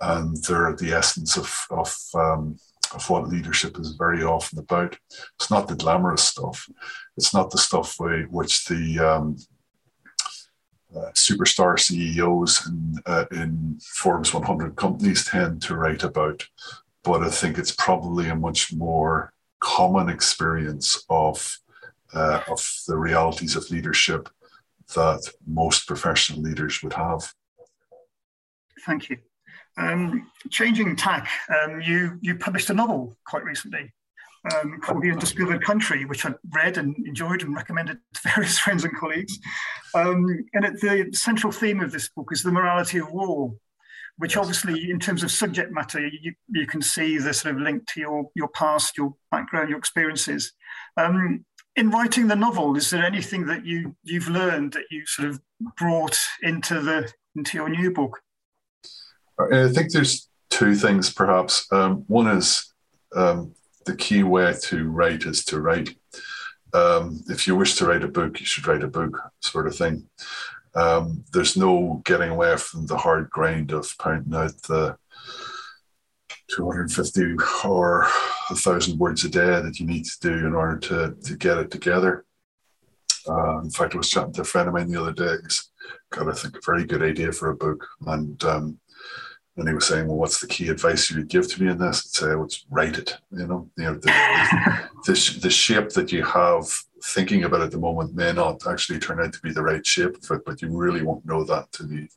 and 0.00 0.36
they're 0.44 0.74
the 0.74 0.92
essence 0.92 1.36
of 1.36 1.66
of 1.70 1.94
um, 2.14 2.58
of 2.94 3.08
what 3.10 3.28
leadership 3.28 3.78
is 3.78 3.92
very 3.92 4.22
often 4.22 4.58
about. 4.58 4.96
It's 5.36 5.50
not 5.50 5.68
the 5.68 5.76
glamorous 5.76 6.24
stuff. 6.24 6.68
It's 7.16 7.34
not 7.34 7.50
the 7.50 7.58
stuff 7.58 7.96
which 7.98 8.64
the 8.66 8.98
um, 8.98 9.36
uh, 10.94 11.10
superstar 11.12 11.78
CEOs 11.78 12.66
in, 12.68 12.98
uh, 13.06 13.24
in 13.32 13.78
Forbes 13.82 14.32
100 14.32 14.76
companies 14.76 15.24
tend 15.24 15.62
to 15.62 15.76
write 15.76 16.04
about 16.04 16.44
but 17.04 17.22
I 17.22 17.28
think 17.28 17.58
it's 17.58 17.70
probably 17.70 18.28
a 18.28 18.34
much 18.34 18.72
more 18.72 19.32
common 19.60 20.08
experience 20.08 21.04
of 21.08 21.58
uh, 22.12 22.40
of 22.48 22.60
the 22.86 22.96
realities 22.96 23.56
of 23.56 23.70
leadership 23.70 24.28
that 24.94 25.28
most 25.46 25.86
professional 25.86 26.40
leaders 26.40 26.82
would 26.82 26.92
have. 26.94 27.32
Thank 28.86 29.10
you. 29.10 29.18
Um, 29.76 30.30
changing 30.50 30.94
tack, 30.96 31.28
um, 31.48 31.80
you 31.80 32.18
you 32.20 32.36
published 32.36 32.70
a 32.70 32.74
novel 32.74 33.16
quite 33.26 33.44
recently 33.44 33.92
um, 34.52 34.80
called 34.80 35.02
The 35.02 35.10
Undiscovered 35.10 35.64
Country, 35.64 36.04
which 36.04 36.24
I 36.24 36.34
read 36.54 36.78
and 36.78 36.96
enjoyed 37.06 37.42
and 37.42 37.54
recommended 37.54 37.98
to 38.14 38.20
various 38.34 38.58
friends 38.58 38.84
and 38.84 38.96
colleagues. 38.96 39.38
Um, 39.94 40.26
and 40.52 40.64
it, 40.64 40.80
the 40.80 41.08
central 41.12 41.52
theme 41.52 41.80
of 41.80 41.92
this 41.92 42.08
book 42.08 42.28
is 42.32 42.42
the 42.42 42.52
morality 42.52 42.98
of 42.98 43.10
war 43.10 43.52
which 44.16 44.36
obviously, 44.36 44.90
in 44.90 45.00
terms 45.00 45.22
of 45.22 45.30
subject 45.30 45.72
matter, 45.72 46.06
you, 46.06 46.34
you 46.48 46.66
can 46.66 46.80
see 46.80 47.18
the 47.18 47.34
sort 47.34 47.54
of 47.54 47.60
link 47.60 47.86
to 47.88 48.00
your, 48.00 48.30
your 48.34 48.48
past, 48.48 48.96
your 48.96 49.14
background, 49.30 49.68
your 49.68 49.78
experiences. 49.78 50.52
Um, 50.96 51.44
in 51.76 51.90
writing 51.90 52.28
the 52.28 52.36
novel, 52.36 52.76
is 52.76 52.90
there 52.90 53.04
anything 53.04 53.46
that 53.46 53.66
you 53.66 53.96
you've 54.04 54.28
learned 54.28 54.72
that 54.74 54.84
you 54.90 55.04
sort 55.06 55.28
of 55.28 55.40
brought 55.76 56.16
into 56.42 56.80
the 56.80 57.10
into 57.34 57.56
your 57.56 57.68
new 57.68 57.90
book? 57.90 58.20
I 59.38 59.68
think 59.68 59.92
there's 59.92 60.28
two 60.50 60.74
things, 60.74 61.12
perhaps. 61.12 61.66
Um, 61.72 62.04
one 62.06 62.28
is 62.28 62.72
um, 63.14 63.54
the 63.86 63.96
key 63.96 64.22
way 64.22 64.54
to 64.64 64.88
write 64.88 65.24
is 65.24 65.44
to 65.46 65.60
write. 65.60 65.90
Um, 66.72 67.22
if 67.28 67.46
you 67.46 67.56
wish 67.56 67.74
to 67.76 67.86
write 67.86 68.04
a 68.04 68.08
book, 68.08 68.40
you 68.40 68.46
should 68.46 68.66
write 68.66 68.82
a 68.82 68.88
book, 68.88 69.16
sort 69.40 69.66
of 69.66 69.76
thing. 69.76 70.08
Um, 70.74 71.24
there's 71.32 71.56
no 71.56 72.02
getting 72.04 72.30
away 72.30 72.56
from 72.56 72.86
the 72.86 72.96
hard 72.96 73.30
grind 73.30 73.72
of 73.72 73.92
pounding 73.98 74.34
out 74.34 74.60
the 74.62 74.96
250 76.50 77.36
or 77.64 78.06
a 78.50 78.54
thousand 78.54 78.98
words 78.98 79.24
a 79.24 79.28
day 79.28 79.60
that 79.60 79.78
you 79.78 79.86
need 79.86 80.04
to 80.04 80.20
do 80.20 80.46
in 80.46 80.54
order 80.54 80.78
to, 80.78 81.16
to 81.24 81.36
get 81.36 81.58
it 81.58 81.70
together. 81.70 82.24
Uh, 83.28 83.60
in 83.60 83.70
fact, 83.70 83.94
I 83.94 83.98
was 83.98 84.10
chatting 84.10 84.32
to 84.34 84.42
a 84.42 84.44
friend 84.44 84.68
of 84.68 84.74
mine 84.74 84.90
the 84.90 85.00
other 85.00 85.12
day. 85.12 85.36
He's 85.42 85.70
got, 86.10 86.28
I 86.28 86.32
think, 86.32 86.56
a 86.56 86.60
very 86.64 86.84
good 86.84 87.02
idea 87.02 87.32
for 87.32 87.50
a 87.50 87.56
book. 87.56 87.86
And 88.06 88.42
um, 88.44 88.78
and 89.56 89.68
he 89.68 89.74
was 89.74 89.86
saying, 89.86 90.06
"Well, 90.06 90.16
what's 90.16 90.40
the 90.40 90.46
key 90.46 90.68
advice 90.68 91.10
you 91.10 91.18
would 91.18 91.28
give 91.28 91.48
to 91.48 91.62
me 91.62 91.70
in 91.70 91.78
this?" 91.78 92.00
I'd 92.00 92.26
say, 92.26 92.34
"Well, 92.34 92.48
write 92.70 92.98
it." 92.98 93.16
You 93.30 93.46
know, 93.46 93.70
you 93.76 93.84
know, 93.84 93.94
the, 93.94 94.10
the, 95.06 95.38
the, 95.42 95.50
shape 95.50 95.90
that 95.90 96.12
you 96.12 96.24
have 96.24 96.66
thinking 97.04 97.44
about 97.44 97.62
at 97.62 97.70
the 97.70 97.78
moment 97.78 98.14
may 98.14 98.32
not 98.32 98.66
actually 98.66 98.98
turn 98.98 99.20
out 99.20 99.32
to 99.32 99.40
be 99.40 99.52
the 99.52 99.62
right 99.62 99.86
shape 99.86 100.16
of 100.16 100.30
it, 100.30 100.44
but 100.44 100.62
you 100.62 100.68
really 100.76 101.02
won't 101.02 101.26
know 101.26 101.44
that 101.44 101.70
till 101.72 101.90
you, 101.90 102.08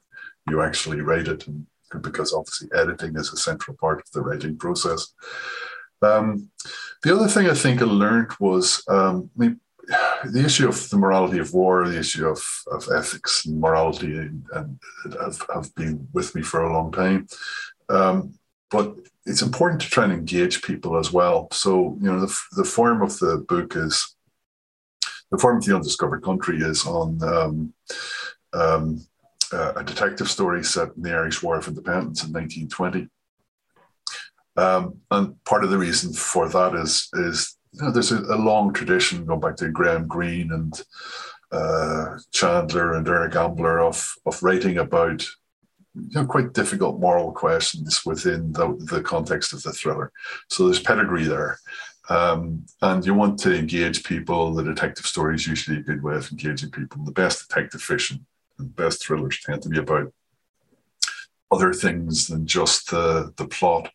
you 0.49 0.61
actually 0.61 1.01
write 1.01 1.27
it, 1.27 1.45
and 1.47 1.65
because 2.01 2.33
obviously 2.33 2.69
editing 2.73 3.15
is 3.15 3.31
a 3.31 3.37
central 3.37 3.77
part 3.77 3.99
of 3.99 4.11
the 4.11 4.21
writing 4.21 4.57
process. 4.57 5.13
Um, 6.01 6.49
the 7.03 7.15
other 7.15 7.27
thing 7.27 7.49
I 7.49 7.53
think 7.53 7.81
I 7.81 7.85
learned 7.85 8.31
was, 8.39 8.83
um, 8.87 9.29
I 9.37 9.43
mean, 9.43 9.59
the 10.25 10.43
issue 10.43 10.67
of 10.67 10.89
the 10.89 10.97
morality 10.97 11.39
of 11.39 11.53
war, 11.53 11.87
the 11.87 11.99
issue 11.99 12.27
of, 12.27 12.41
of 12.71 12.87
ethics 12.95 13.45
and 13.45 13.59
morality, 13.59 14.17
and, 14.17 14.45
have, 15.19 15.45
have 15.53 15.73
been 15.75 16.07
with 16.13 16.33
me 16.35 16.41
for 16.41 16.63
a 16.63 16.73
long 16.73 16.91
time. 16.91 17.27
Um, 17.89 18.33
but 18.69 18.95
it's 19.25 19.41
important 19.41 19.81
to 19.81 19.89
try 19.89 20.03
and 20.05 20.13
engage 20.13 20.61
people 20.61 20.97
as 20.97 21.11
well. 21.11 21.47
So, 21.51 21.97
you 22.01 22.11
know, 22.11 22.19
the, 22.19 22.39
the 22.53 22.63
form 22.63 23.01
of 23.01 23.17
the 23.19 23.45
book 23.47 23.75
is 23.75 24.15
the 25.31 25.37
form 25.37 25.57
of 25.57 25.65
the 25.65 25.75
undiscovered 25.75 26.23
country 26.23 26.59
is 26.59 26.85
on 26.85 27.21
um, 27.23 27.73
um, 28.53 29.05
uh, 29.51 29.73
a 29.75 29.83
detective 29.83 30.29
story 30.29 30.63
set 30.63 30.95
in 30.95 31.03
the 31.03 31.13
Irish 31.13 31.43
War 31.43 31.57
of 31.57 31.67
Independence 31.67 32.23
in 32.23 32.31
1920. 32.33 33.09
Um, 34.57 34.97
and 35.11 35.43
part 35.43 35.63
of 35.63 35.69
the 35.69 35.77
reason 35.77 36.13
for 36.13 36.49
that 36.49 36.73
is 36.75 37.09
is 37.13 37.56
you 37.77 37.85
know, 37.85 37.91
there's 37.91 38.11
a, 38.11 38.19
a, 38.19 38.37
long 38.37 38.73
tradition 38.73 39.25
going 39.25 39.39
back 39.39 39.55
to 39.57 39.69
Graham 39.69 40.07
Greene 40.07 40.51
and 40.51 40.81
uh, 41.51 42.17
Chandler 42.31 42.93
and 42.93 43.07
Eric 43.07 43.35
Ambler 43.35 43.79
of 43.79 44.15
of 44.25 44.41
writing 44.41 44.77
about 44.77 45.23
you 45.93 46.09
know, 46.13 46.25
quite 46.25 46.53
difficult 46.53 46.99
moral 46.99 47.31
questions 47.31 48.05
within 48.05 48.51
the, 48.51 48.75
the 48.91 49.01
context 49.01 49.53
of 49.53 49.63
the 49.63 49.71
thriller. 49.71 50.11
So 50.49 50.65
there's 50.65 50.79
pedigree 50.79 51.25
there. 51.25 51.59
Um, 52.09 52.65
and 52.81 53.05
you 53.05 53.13
want 53.13 53.39
to 53.39 53.57
engage 53.57 54.03
people. 54.03 54.53
The 54.53 54.63
detective 54.63 55.05
story 55.05 55.35
is 55.35 55.47
usually 55.47 55.77
a 55.77 55.83
good 55.83 56.01
way 56.01 56.15
of 56.15 56.31
engaging 56.31 56.71
people. 56.71 57.03
The 57.03 57.11
best 57.11 57.47
detective 57.47 57.81
fiction 57.81 58.25
and 58.59 58.75
best 58.75 59.05
thrillers 59.05 59.39
tend 59.41 59.61
to 59.63 59.69
be 59.69 59.79
about 59.79 60.13
other 61.51 61.73
things 61.73 62.27
than 62.27 62.45
just 62.45 62.91
the, 62.91 63.33
the 63.35 63.47
plot. 63.47 63.91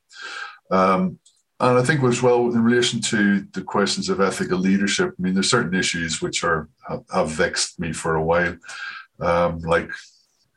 Um, 0.70 1.18
and 1.62 1.78
I 1.78 1.82
think 1.82 2.02
as 2.02 2.20
well 2.20 2.46
in 2.52 2.62
relation 2.64 3.00
to 3.02 3.46
the 3.52 3.62
questions 3.62 4.08
of 4.08 4.20
ethical 4.20 4.58
leadership, 4.58 5.14
I 5.16 5.22
mean, 5.22 5.34
there's 5.34 5.48
certain 5.48 5.78
issues 5.78 6.20
which 6.20 6.42
are 6.42 6.68
have, 6.88 7.30
vexed 7.30 7.78
me 7.78 7.92
for 7.92 8.16
a 8.16 8.22
while, 8.22 8.56
um, 9.20 9.60
like 9.60 9.88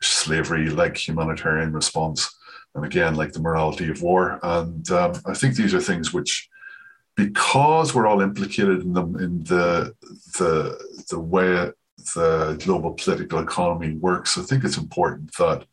slavery, 0.02 0.68
like 0.68 0.96
humanitarian 0.96 1.72
response, 1.72 2.34
and 2.74 2.84
again, 2.84 3.14
like 3.14 3.32
the 3.32 3.40
morality 3.40 3.88
of 3.88 4.02
war. 4.02 4.40
And 4.42 4.90
um, 4.90 5.12
I 5.24 5.34
think 5.34 5.54
these 5.54 5.74
are 5.74 5.80
things 5.80 6.12
which, 6.12 6.48
because 7.14 7.94
we're 7.94 8.08
all 8.08 8.20
implicated 8.20 8.82
in 8.82 8.92
them 8.92 9.14
in 9.16 9.44
the 9.44 9.94
the 10.38 10.76
the 11.08 11.20
way 11.20 11.70
the 12.16 12.60
global 12.64 12.94
political 12.94 13.38
economy 13.38 13.94
works, 13.94 14.36
I 14.36 14.42
think 14.42 14.64
it's 14.64 14.76
important 14.76 15.32
that 15.36 15.66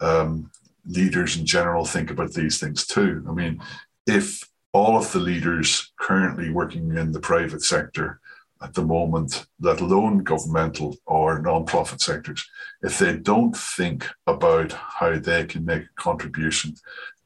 um, 0.00 0.50
leaders 0.84 1.38
in 1.38 1.46
general 1.46 1.86
think 1.86 2.10
about 2.10 2.34
these 2.34 2.60
things 2.60 2.86
too. 2.86 3.24
I 3.26 3.32
mean, 3.32 3.62
if 4.06 4.44
all 4.76 4.98
of 4.98 5.10
the 5.12 5.18
leaders 5.18 5.90
currently 5.98 6.50
working 6.50 6.94
in 6.98 7.10
the 7.10 7.18
private 7.32 7.62
sector 7.62 8.20
at 8.60 8.74
the 8.74 8.84
moment, 8.84 9.46
let 9.58 9.80
alone 9.80 10.18
governmental 10.18 10.94
or 11.06 11.40
non-profit 11.40 12.02
sectors, 12.02 12.46
if 12.82 12.98
they 12.98 13.16
don't 13.16 13.56
think 13.56 14.06
about 14.26 14.72
how 14.72 15.18
they 15.18 15.46
can 15.46 15.64
make 15.64 15.84
a 15.84 16.00
contribution 16.02 16.74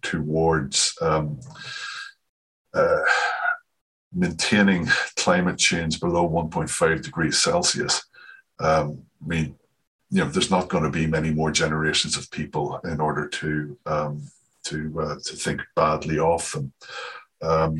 towards 0.00 0.94
um, 1.00 1.40
uh, 2.72 3.00
maintaining 4.12 4.86
climate 5.16 5.58
change 5.58 5.98
below 5.98 6.28
1.5 6.28 7.02
degrees 7.02 7.36
Celsius, 7.36 8.04
um, 8.60 9.02
I 9.24 9.26
mean, 9.26 9.56
you 10.10 10.22
know, 10.22 10.30
there's 10.30 10.52
not 10.52 10.68
going 10.68 10.84
to 10.84 10.90
be 10.90 11.06
many 11.06 11.30
more 11.32 11.50
generations 11.50 12.16
of 12.16 12.30
people 12.30 12.78
in 12.84 13.00
order 13.00 13.26
to 13.28 13.76
um, 13.86 14.22
to 14.64 15.00
uh, 15.00 15.14
to 15.24 15.36
think 15.36 15.62
badly 15.74 16.18
of 16.18 16.50
them. 16.52 16.72
Um, 17.42 17.79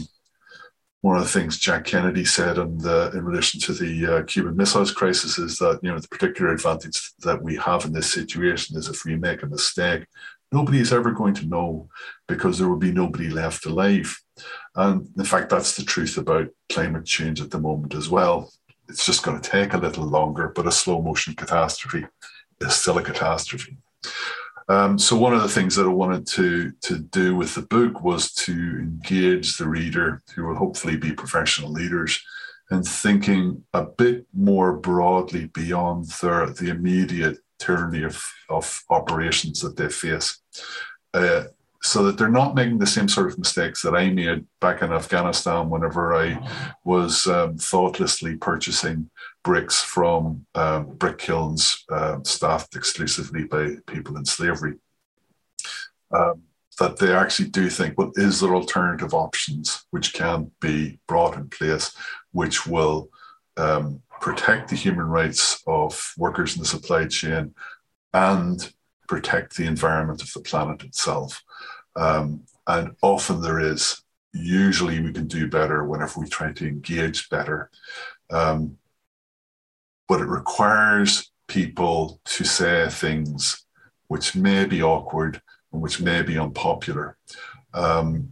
one 1.03 1.17
of 1.17 1.23
the 1.23 1.29
things 1.29 1.59
Jack 1.59 1.87
Kennedy 1.87 2.25
said 2.25 2.59
in, 2.59 2.77
the, 2.79 3.11
in 3.15 3.25
relation 3.25 3.59
to 3.61 3.73
the 3.73 4.07
uh, 4.07 4.23
Cuban 4.25 4.57
Missiles 4.57 4.93
Crisis 4.93 5.39
is 5.39 5.57
that 5.59 5.81
you 5.83 5.91
know 5.91 5.99
the 5.99 6.09
particular 6.09 6.53
advantage 6.53 7.13
that 7.21 7.43
we 7.43 7.57
have 7.57 7.85
in 7.87 7.93
this 7.93 8.13
situation 8.13 8.77
is 8.77 8.89
if 8.89 9.05
we 9.05 9.17
make 9.17 9.43
a 9.43 9.47
mistake, 9.47 10.05
nobody 10.53 10.79
is 10.79 10.93
ever 10.93 11.13
going 11.13 11.35
to 11.35 11.47
know 11.47 11.89
because 12.29 12.59
there 12.59 12.69
will 12.69 12.77
be 12.77 12.93
nobody 12.93 13.31
left 13.31 13.65
alive. 13.65 14.21
And 14.75 15.09
in 15.17 15.25
fact, 15.25 15.49
that's 15.49 15.77
the 15.77 15.85
truth 15.85 16.19
about 16.19 16.49
climate 16.71 17.07
change 17.07 17.41
at 17.41 17.51
the 17.51 17.59
moment 17.59 17.95
as 17.95 18.09
well. 18.09 18.53
It's 18.89 19.07
just 19.07 19.23
going 19.23 19.41
to 19.41 19.51
take 19.51 19.73
a 19.73 19.79
little 19.79 20.05
longer, 20.05 20.53
but 20.55 20.67
a 20.67 20.73
slow 20.73 21.01
motion 21.01 21.35
catastrophe 21.35 22.07
is 22.61 22.75
still 22.75 22.99
a 22.99 23.03
catastrophe. 23.03 23.79
Um, 24.71 25.01
so 25.01 25.17
one 25.17 25.35
of 25.35 25.43
the 25.43 25.49
things 25.49 25.75
that 25.75 25.87
I 25.87 25.89
wanted 25.89 26.29
to 26.29 26.71
to 26.83 26.99
do 26.99 27.35
with 27.35 27.57
the 27.57 27.63
book 27.63 28.05
was 28.05 28.33
to 28.45 28.53
engage 28.53 29.57
the 29.57 29.69
reader, 29.69 30.23
who 30.33 30.47
will 30.47 30.55
hopefully 30.55 30.97
be 30.97 31.13
professional 31.13 31.73
leaders, 31.73 32.23
in 32.71 32.85
thinking 32.85 33.65
a 33.75 33.83
bit 33.83 34.27
more 34.33 34.77
broadly 34.77 35.47
beyond 35.47 36.05
their, 36.23 36.47
the 36.51 36.71
immediate 36.71 37.39
tyranny 37.59 38.05
of, 38.05 38.25
of 38.49 38.85
operations 38.91 39.61
that 39.61 39.77
they 39.77 39.89
face. 39.89 40.39
Uh, 41.13 41.45
so 41.83 42.05
that 42.05 42.17
they're 42.17 42.29
not 42.29 42.55
making 42.55 42.79
the 42.79 42.87
same 42.87 43.09
sort 43.09 43.33
of 43.33 43.39
mistakes 43.39 43.83
that 43.83 43.97
I 43.97 44.11
made 44.11 44.45
back 44.61 44.83
in 44.83 44.93
Afghanistan 44.93 45.69
whenever 45.69 46.15
I 46.15 46.39
was 46.85 47.27
um, 47.27 47.57
thoughtlessly 47.57 48.37
purchasing 48.37 49.11
bricks 49.43 49.83
from 49.83 50.47
um, 50.55 50.95
brick 50.97 51.19
kilns 51.19 51.85
uh, 51.91 52.19
staffed 52.25 52.77
exclusively 52.77 53.45
by 53.45 53.77
people 53.87 54.17
in 54.17 54.25
slavery. 54.25 54.75
Um, 56.13 56.43
that 56.79 56.97
they 56.99 57.15
actually 57.15 57.51
do 57.51 57.69
think, 57.69 57.97
well, 57.99 58.11
is 58.17 58.41
there 58.41 58.55
alternative 58.55 59.13
options 59.13 59.85
which 59.91 60.15
can 60.15 60.51
be 60.61 60.99
brought 61.07 61.37
in 61.37 61.49
place, 61.49 61.95
which 62.33 62.67
will 62.67 63.11
um, 63.59 64.03
protect 64.21 64.71
the 64.71 64.77
human 64.77 65.07
rights 65.07 65.63
of 65.67 66.13
workers 66.17 66.55
in 66.55 66.63
the 66.63 66.69
supply 66.69 67.07
chain 67.07 67.55
and 68.13 68.73
protect 69.09 69.57
the 69.57 69.67
environment 69.67 70.23
of 70.23 70.33
the 70.33 70.41
planet 70.41 70.83
itself. 70.85 71.43
Um, 71.97 72.45
and 72.67 72.95
often 73.03 73.41
there 73.41 73.61
is. 73.61 74.03
Usually 74.33 75.01
we 75.01 75.13
can 75.13 75.27
do 75.27 75.49
better 75.49 75.85
whenever 75.85 76.21
we 76.21 76.29
try 76.29 76.53
to 76.53 76.69
engage 76.69 77.29
better. 77.31 77.69
Um, 78.31 78.77
but 80.11 80.21
it 80.21 80.27
requires 80.27 81.31
people 81.47 82.21
to 82.25 82.43
say 82.43 82.89
things 82.91 83.65
which 84.09 84.35
may 84.35 84.67
be 84.67 84.83
awkward 84.83 85.41
and 85.73 85.81
which 85.81 86.01
may 86.01 86.21
be 86.21 86.37
unpopular. 86.37 87.17
Um, 87.75 88.29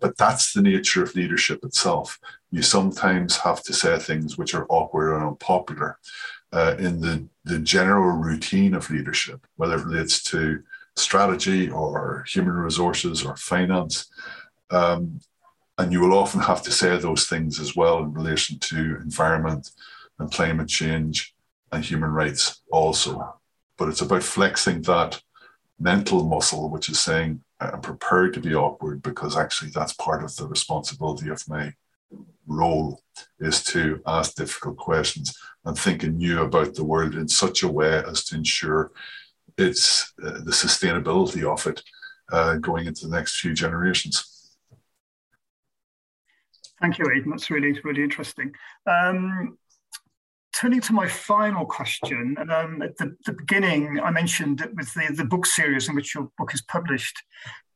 but 0.00 0.16
that's 0.16 0.54
the 0.54 0.62
nature 0.62 1.02
of 1.02 1.14
leadership 1.14 1.62
itself. 1.66 2.18
You 2.50 2.62
sometimes 2.62 3.36
have 3.36 3.62
to 3.64 3.74
say 3.74 3.98
things 3.98 4.38
which 4.38 4.54
are 4.54 4.64
awkward 4.70 5.16
and 5.16 5.24
unpopular 5.26 5.98
uh, 6.50 6.76
in 6.78 7.02
the, 7.02 7.28
the 7.44 7.58
general 7.58 8.12
routine 8.12 8.72
of 8.72 8.88
leadership, 8.88 9.46
whether 9.56 9.74
it 9.74 9.84
relates 9.84 10.22
to 10.30 10.62
strategy 10.96 11.68
or 11.68 12.24
human 12.26 12.54
resources 12.54 13.22
or 13.22 13.36
finance. 13.36 14.06
Um, 14.70 15.20
and 15.76 15.92
you 15.92 16.00
will 16.00 16.16
often 16.16 16.40
have 16.40 16.62
to 16.62 16.70
say 16.70 16.96
those 16.96 17.26
things 17.26 17.60
as 17.60 17.76
well 17.76 17.98
in 17.98 18.14
relation 18.14 18.58
to 18.60 18.96
environment 19.02 19.72
and 20.18 20.30
climate 20.30 20.68
change 20.68 21.34
and 21.72 21.84
human 21.84 22.10
rights 22.10 22.62
also. 22.70 23.40
But 23.76 23.88
it's 23.88 24.00
about 24.00 24.22
flexing 24.22 24.82
that 24.82 25.20
mental 25.78 26.24
muscle, 26.24 26.70
which 26.70 26.88
is 26.88 27.00
saying, 27.00 27.42
I'm 27.60 27.80
prepared 27.80 28.34
to 28.34 28.40
be 28.40 28.54
awkward 28.54 29.02
because 29.02 29.36
actually 29.36 29.70
that's 29.70 29.92
part 29.92 30.22
of 30.22 30.34
the 30.36 30.46
responsibility 30.46 31.28
of 31.28 31.48
my 31.48 31.72
role 32.46 33.00
is 33.40 33.62
to 33.62 34.00
ask 34.06 34.34
difficult 34.34 34.76
questions 34.76 35.36
and 35.64 35.76
think 35.76 36.02
anew 36.02 36.42
about 36.42 36.74
the 36.74 36.84
world 36.84 37.14
in 37.14 37.28
such 37.28 37.62
a 37.62 37.68
way 37.68 38.02
as 38.08 38.24
to 38.24 38.36
ensure 38.36 38.90
it's 39.56 40.12
uh, 40.24 40.38
the 40.44 40.52
sustainability 40.52 41.42
of 41.44 41.66
it 41.66 41.82
uh, 42.32 42.54
going 42.56 42.86
into 42.86 43.06
the 43.06 43.16
next 43.16 43.40
few 43.40 43.52
generations. 43.52 44.56
Thank 46.80 46.98
you, 46.98 47.10
Aidan. 47.10 47.30
That's 47.30 47.50
really, 47.50 47.78
really 47.82 48.04
interesting. 48.04 48.52
Um, 48.86 49.58
turning 50.58 50.80
to 50.80 50.92
my 50.92 51.06
final 51.06 51.64
question, 51.64 52.36
um, 52.50 52.82
at 52.82 52.96
the, 52.96 53.16
the, 53.24 53.32
beginning, 53.32 54.00
I 54.00 54.10
mentioned 54.10 54.58
that 54.58 54.74
with 54.74 54.92
the, 54.94 55.12
the 55.14 55.24
book 55.24 55.46
series 55.46 55.88
in 55.88 55.94
which 55.94 56.14
your 56.14 56.30
book 56.36 56.52
is 56.52 56.62
published, 56.62 57.22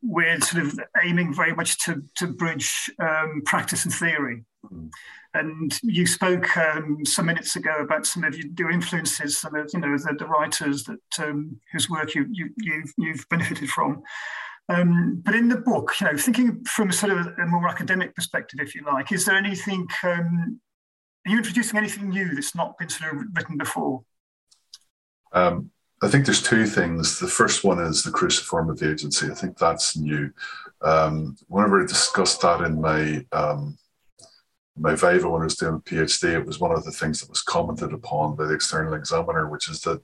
we're 0.02 0.40
sort 0.40 0.64
of 0.64 0.80
aiming 1.04 1.32
very 1.32 1.54
much 1.54 1.78
to, 1.84 2.02
to 2.16 2.26
bridge 2.26 2.90
um, 3.00 3.42
practice 3.46 3.84
and 3.84 3.94
theory. 3.94 4.44
Mm. 4.66 4.90
And 5.34 5.78
you 5.82 6.06
spoke 6.06 6.56
um, 6.56 7.04
some 7.06 7.26
minutes 7.26 7.56
ago 7.56 7.76
about 7.80 8.04
some 8.04 8.24
of 8.24 8.36
your 8.36 8.70
influences, 8.70 9.38
some 9.38 9.54
of 9.54 9.70
you 9.72 9.80
know 9.80 9.96
the, 9.96 10.14
the 10.18 10.26
writers 10.26 10.84
that 10.84 11.26
um, 11.26 11.58
whose 11.72 11.88
work 11.88 12.14
you, 12.14 12.26
you 12.30 12.50
you've, 12.58 12.92
you've 12.98 13.26
benefited 13.30 13.70
from. 13.70 14.02
Um, 14.68 15.22
but 15.24 15.34
in 15.34 15.48
the 15.48 15.56
book, 15.56 15.92
you 16.00 16.06
know, 16.06 16.16
thinking 16.18 16.62
from 16.64 16.90
a 16.90 16.92
sort 16.92 17.12
of 17.12 17.26
a 17.38 17.46
more 17.46 17.66
academic 17.66 18.14
perspective, 18.14 18.60
if 18.60 18.74
you 18.74 18.84
like, 18.84 19.10
is 19.10 19.24
there 19.24 19.36
anything? 19.36 19.86
Um, 20.04 20.60
are 21.24 21.30
you 21.30 21.38
introducing 21.38 21.78
anything 21.78 22.08
new 22.08 22.34
that's 22.34 22.54
not 22.54 22.78
been 22.78 22.88
sort 22.88 23.14
of 23.14 23.22
written 23.34 23.56
before? 23.56 24.02
Um, 25.32 25.70
I 26.02 26.08
think 26.08 26.26
there's 26.26 26.42
two 26.42 26.66
things. 26.66 27.20
The 27.20 27.28
first 27.28 27.62
one 27.62 27.78
is 27.78 28.02
the 28.02 28.10
cruciform 28.10 28.68
of 28.70 28.78
the 28.78 28.90
agency. 28.90 29.30
I 29.30 29.34
think 29.34 29.56
that's 29.56 29.96
new. 29.96 30.32
Um, 30.82 31.36
whenever 31.46 31.80
I 31.80 31.86
discussed 31.86 32.42
that 32.42 32.62
in 32.62 32.80
my 32.80 33.24
um, 33.30 33.78
my 34.76 34.94
Viva 34.94 35.28
when 35.28 35.42
I 35.42 35.44
was 35.44 35.56
doing 35.56 35.74
a 35.74 35.78
PhD, 35.78 36.32
it 36.32 36.46
was 36.46 36.58
one 36.58 36.72
of 36.72 36.84
the 36.84 36.90
things 36.90 37.20
that 37.20 37.28
was 37.28 37.42
commented 37.42 37.92
upon 37.92 38.34
by 38.34 38.46
the 38.46 38.54
external 38.54 38.94
examiner, 38.94 39.48
which 39.48 39.68
is 39.70 39.80
that 39.82 40.02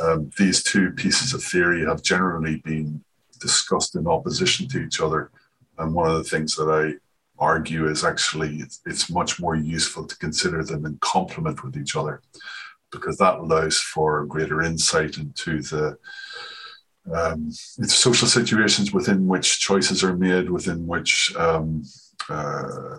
um, 0.00 0.30
these 0.38 0.62
two 0.62 0.90
pieces 0.90 1.32
of 1.32 1.42
theory 1.42 1.86
have 1.86 2.02
generally 2.02 2.56
been 2.58 3.02
discussed 3.40 3.94
in 3.94 4.06
opposition 4.06 4.68
to 4.68 4.84
each 4.84 5.00
other. 5.00 5.30
And 5.78 5.94
one 5.94 6.10
of 6.10 6.16
the 6.16 6.28
things 6.28 6.56
that 6.56 6.68
I 6.68 6.98
argue 7.42 7.88
is 7.88 8.04
actually 8.04 8.56
it's, 8.56 8.80
it's 8.86 9.10
much 9.10 9.40
more 9.40 9.56
useful 9.56 10.04
to 10.06 10.16
consider 10.18 10.62
them 10.64 10.86
in 10.86 10.96
complement 11.00 11.64
with 11.64 11.76
each 11.76 11.96
other 11.96 12.22
because 12.92 13.16
that 13.16 13.38
allows 13.38 13.78
for 13.78 14.24
greater 14.26 14.62
insight 14.62 15.16
into 15.18 15.60
the 15.62 15.98
um, 17.12 17.50
social 17.50 18.28
situations 18.28 18.92
within 18.92 19.26
which 19.26 19.58
choices 19.58 20.04
are 20.04 20.16
made, 20.16 20.48
within 20.48 20.86
which 20.86 21.34
um, 21.36 21.82
uh, 22.28 22.98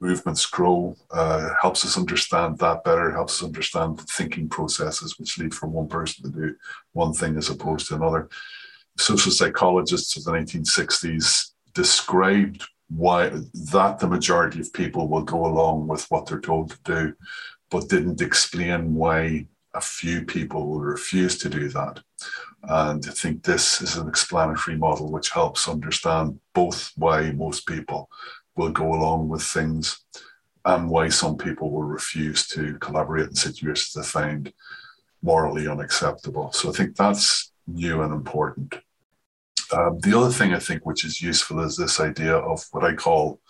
movements 0.00 0.44
grow, 0.44 0.94
uh, 1.10 1.48
helps 1.62 1.86
us 1.86 1.96
understand 1.96 2.58
that 2.58 2.84
better, 2.84 3.10
helps 3.10 3.40
us 3.40 3.46
understand 3.46 3.98
thinking 4.10 4.48
processes 4.48 5.18
which 5.18 5.38
lead 5.38 5.54
from 5.54 5.72
one 5.72 5.88
person 5.88 6.24
to 6.24 6.38
do 6.38 6.54
one 6.92 7.14
thing 7.14 7.36
as 7.38 7.48
opposed 7.48 7.88
to 7.88 7.94
another. 7.94 8.28
Social 8.98 9.32
psychologists 9.32 10.16
of 10.16 10.24
the 10.24 10.32
1960s 10.32 11.52
described 11.72 12.64
why 12.96 13.28
that 13.72 13.98
the 13.98 14.06
majority 14.06 14.60
of 14.60 14.72
people 14.72 15.08
will 15.08 15.22
go 15.22 15.46
along 15.46 15.88
with 15.88 16.04
what 16.10 16.26
they're 16.26 16.40
told 16.40 16.70
to 16.70 16.78
do, 16.84 17.14
but 17.70 17.88
didn't 17.88 18.20
explain 18.20 18.94
why 18.94 19.46
a 19.74 19.80
few 19.80 20.24
people 20.24 20.68
will 20.68 20.80
refuse 20.80 21.36
to 21.38 21.48
do 21.48 21.68
that. 21.70 22.00
And 22.62 23.04
I 23.06 23.10
think 23.10 23.42
this 23.42 23.82
is 23.82 23.96
an 23.96 24.08
explanatory 24.08 24.76
model 24.76 25.10
which 25.10 25.30
helps 25.30 25.68
understand 25.68 26.38
both 26.54 26.92
why 26.96 27.32
most 27.32 27.66
people 27.66 28.08
will 28.56 28.70
go 28.70 28.94
along 28.94 29.28
with 29.28 29.42
things 29.42 29.98
and 30.64 30.88
why 30.88 31.08
some 31.08 31.36
people 31.36 31.70
will 31.70 31.82
refuse 31.82 32.46
to 32.48 32.78
collaborate 32.78 33.28
in 33.28 33.34
situations 33.34 33.92
they 33.92 34.02
find 34.02 34.52
morally 35.22 35.66
unacceptable. 35.66 36.52
So 36.52 36.70
I 36.70 36.72
think 36.72 36.96
that's 36.96 37.52
new 37.66 38.02
and 38.02 38.14
important. 38.14 38.76
Um, 39.72 39.98
the 40.00 40.16
other 40.16 40.30
thing 40.30 40.52
I 40.52 40.58
think 40.58 40.84
which 40.84 41.04
is 41.04 41.22
useful 41.22 41.60
is 41.60 41.76
this 41.76 42.00
idea 42.00 42.36
of 42.36 42.64
what 42.72 42.84
I 42.84 42.94
call 42.94 43.40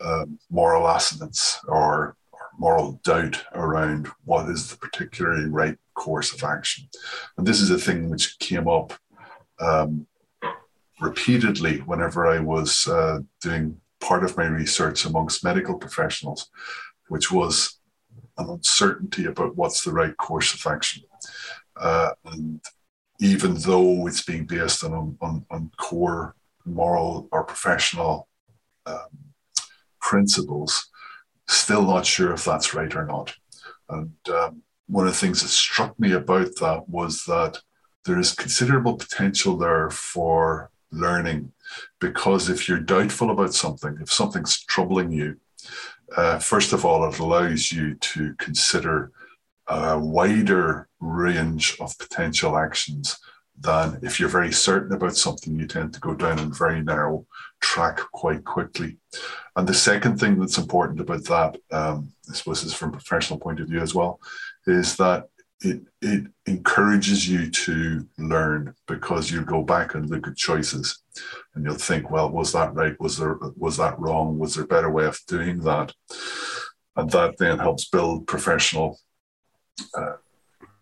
um, 0.00 0.38
moral 0.50 0.88
assonance 0.88 1.60
or, 1.66 2.16
or, 2.32 2.40
moral 2.58 3.00
doubt 3.04 3.44
around 3.54 4.08
what 4.24 4.48
is 4.48 4.70
the 4.70 4.76
particularly 4.76 5.46
right 5.46 5.76
course 5.94 6.32
of 6.32 6.42
action. 6.42 6.88
And 7.36 7.46
this 7.46 7.60
is 7.60 7.70
a 7.70 7.78
thing 7.78 8.08
which 8.08 8.38
came 8.38 8.66
up 8.68 8.94
um, 9.60 10.06
repeatedly 11.00 11.78
whenever 11.80 12.26
I 12.26 12.38
was 12.38 12.86
uh, 12.86 13.20
doing 13.42 13.80
part 14.00 14.24
of 14.24 14.36
my 14.36 14.46
research 14.46 15.04
amongst 15.04 15.44
medical 15.44 15.76
professionals 15.76 16.50
which 17.10 17.30
was 17.30 17.80
an 18.38 18.48
uncertainty 18.48 19.26
about 19.26 19.56
what's 19.56 19.84
the 19.84 19.92
right 19.92 20.16
course 20.16 20.54
of 20.54 20.72
action. 20.72 21.02
Uh, 21.76 22.10
and 22.24 22.60
even 23.20 23.54
though 23.54 24.06
it's 24.06 24.22
being 24.22 24.46
based 24.46 24.82
on, 24.82 25.16
on, 25.20 25.46
on 25.50 25.70
core 25.76 26.34
moral 26.64 27.28
or 27.30 27.44
professional 27.44 28.28
um, 28.86 29.08
principles, 30.00 30.88
still 31.46 31.82
not 31.82 32.06
sure 32.06 32.32
if 32.32 32.44
that's 32.44 32.74
right 32.74 32.94
or 32.96 33.04
not. 33.04 33.34
And 33.88 34.12
um, 34.32 34.62
one 34.86 35.06
of 35.06 35.12
the 35.12 35.18
things 35.18 35.42
that 35.42 35.48
struck 35.48 35.98
me 36.00 36.12
about 36.12 36.56
that 36.56 36.88
was 36.88 37.24
that 37.24 37.58
there 38.06 38.18
is 38.18 38.32
considerable 38.32 38.96
potential 38.96 39.56
there 39.56 39.90
for 39.90 40.70
learning 40.90 41.52
because 42.00 42.48
if 42.48 42.68
you're 42.68 42.80
doubtful 42.80 43.30
about 43.30 43.52
something, 43.52 43.98
if 44.00 44.10
something's 44.10 44.64
troubling 44.64 45.12
you, 45.12 45.36
uh, 46.16 46.38
first 46.38 46.72
of 46.72 46.84
all, 46.84 47.08
it 47.08 47.18
allows 47.18 47.70
you 47.70 47.94
to 47.96 48.34
consider 48.38 49.12
a 49.70 49.98
wider 49.98 50.88
range 50.98 51.76
of 51.80 51.96
potential 51.98 52.56
actions 52.56 53.18
than 53.58 54.00
if 54.02 54.18
you're 54.18 54.28
very 54.28 54.52
certain 54.52 54.92
about 54.92 55.16
something, 55.16 55.54
you 55.54 55.66
tend 55.66 55.94
to 55.94 56.00
go 56.00 56.14
down 56.14 56.38
a 56.38 56.46
very 56.46 56.82
narrow 56.82 57.26
track 57.60 57.98
quite 58.12 58.44
quickly. 58.44 58.96
And 59.54 59.68
the 59.68 59.74
second 59.74 60.18
thing 60.18 60.38
that's 60.38 60.58
important 60.58 61.00
about 61.00 61.24
that, 61.24 61.58
um, 61.70 62.12
I 62.28 62.34
suppose, 62.34 62.64
is 62.64 62.74
from 62.74 62.90
a 62.90 62.92
professional 62.92 63.38
point 63.38 63.60
of 63.60 63.68
view 63.68 63.80
as 63.80 63.94
well, 63.94 64.18
is 64.66 64.96
that 64.96 65.28
it, 65.62 65.82
it 66.00 66.24
encourages 66.46 67.28
you 67.28 67.50
to 67.50 68.08
learn 68.18 68.74
because 68.88 69.30
you 69.30 69.44
go 69.44 69.62
back 69.62 69.94
and 69.94 70.08
look 70.08 70.26
at 70.26 70.36
choices 70.36 71.02
and 71.54 71.64
you'll 71.64 71.74
think, 71.74 72.10
well, 72.10 72.30
was 72.30 72.52
that 72.52 72.74
right? 72.74 72.98
Was 72.98 73.18
there 73.18 73.38
was 73.56 73.76
that 73.76 73.98
wrong? 74.00 74.38
Was 74.38 74.54
there 74.54 74.64
a 74.64 74.68
better 74.68 74.90
way 74.90 75.04
of 75.04 75.20
doing 75.28 75.60
that? 75.60 75.92
And 76.96 77.10
that 77.10 77.36
then 77.38 77.58
helps 77.58 77.88
build 77.88 78.26
professional 78.26 78.98
uh, 79.94 80.16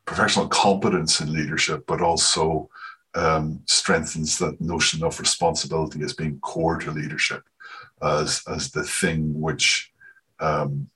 professional 0.04 0.48
competence 0.48 1.20
in 1.20 1.32
leadership, 1.32 1.84
but 1.86 2.00
also 2.00 2.68
um, 3.14 3.60
strengthens 3.66 4.38
that 4.38 4.60
notion 4.60 5.04
of 5.04 5.20
responsibility 5.20 6.02
as 6.02 6.12
being 6.12 6.38
core 6.40 6.78
to 6.78 6.90
leadership, 6.90 7.42
as 8.02 8.42
as 8.48 8.70
the 8.70 8.84
thing 8.84 9.40
which 9.40 9.92
um, 10.40 10.88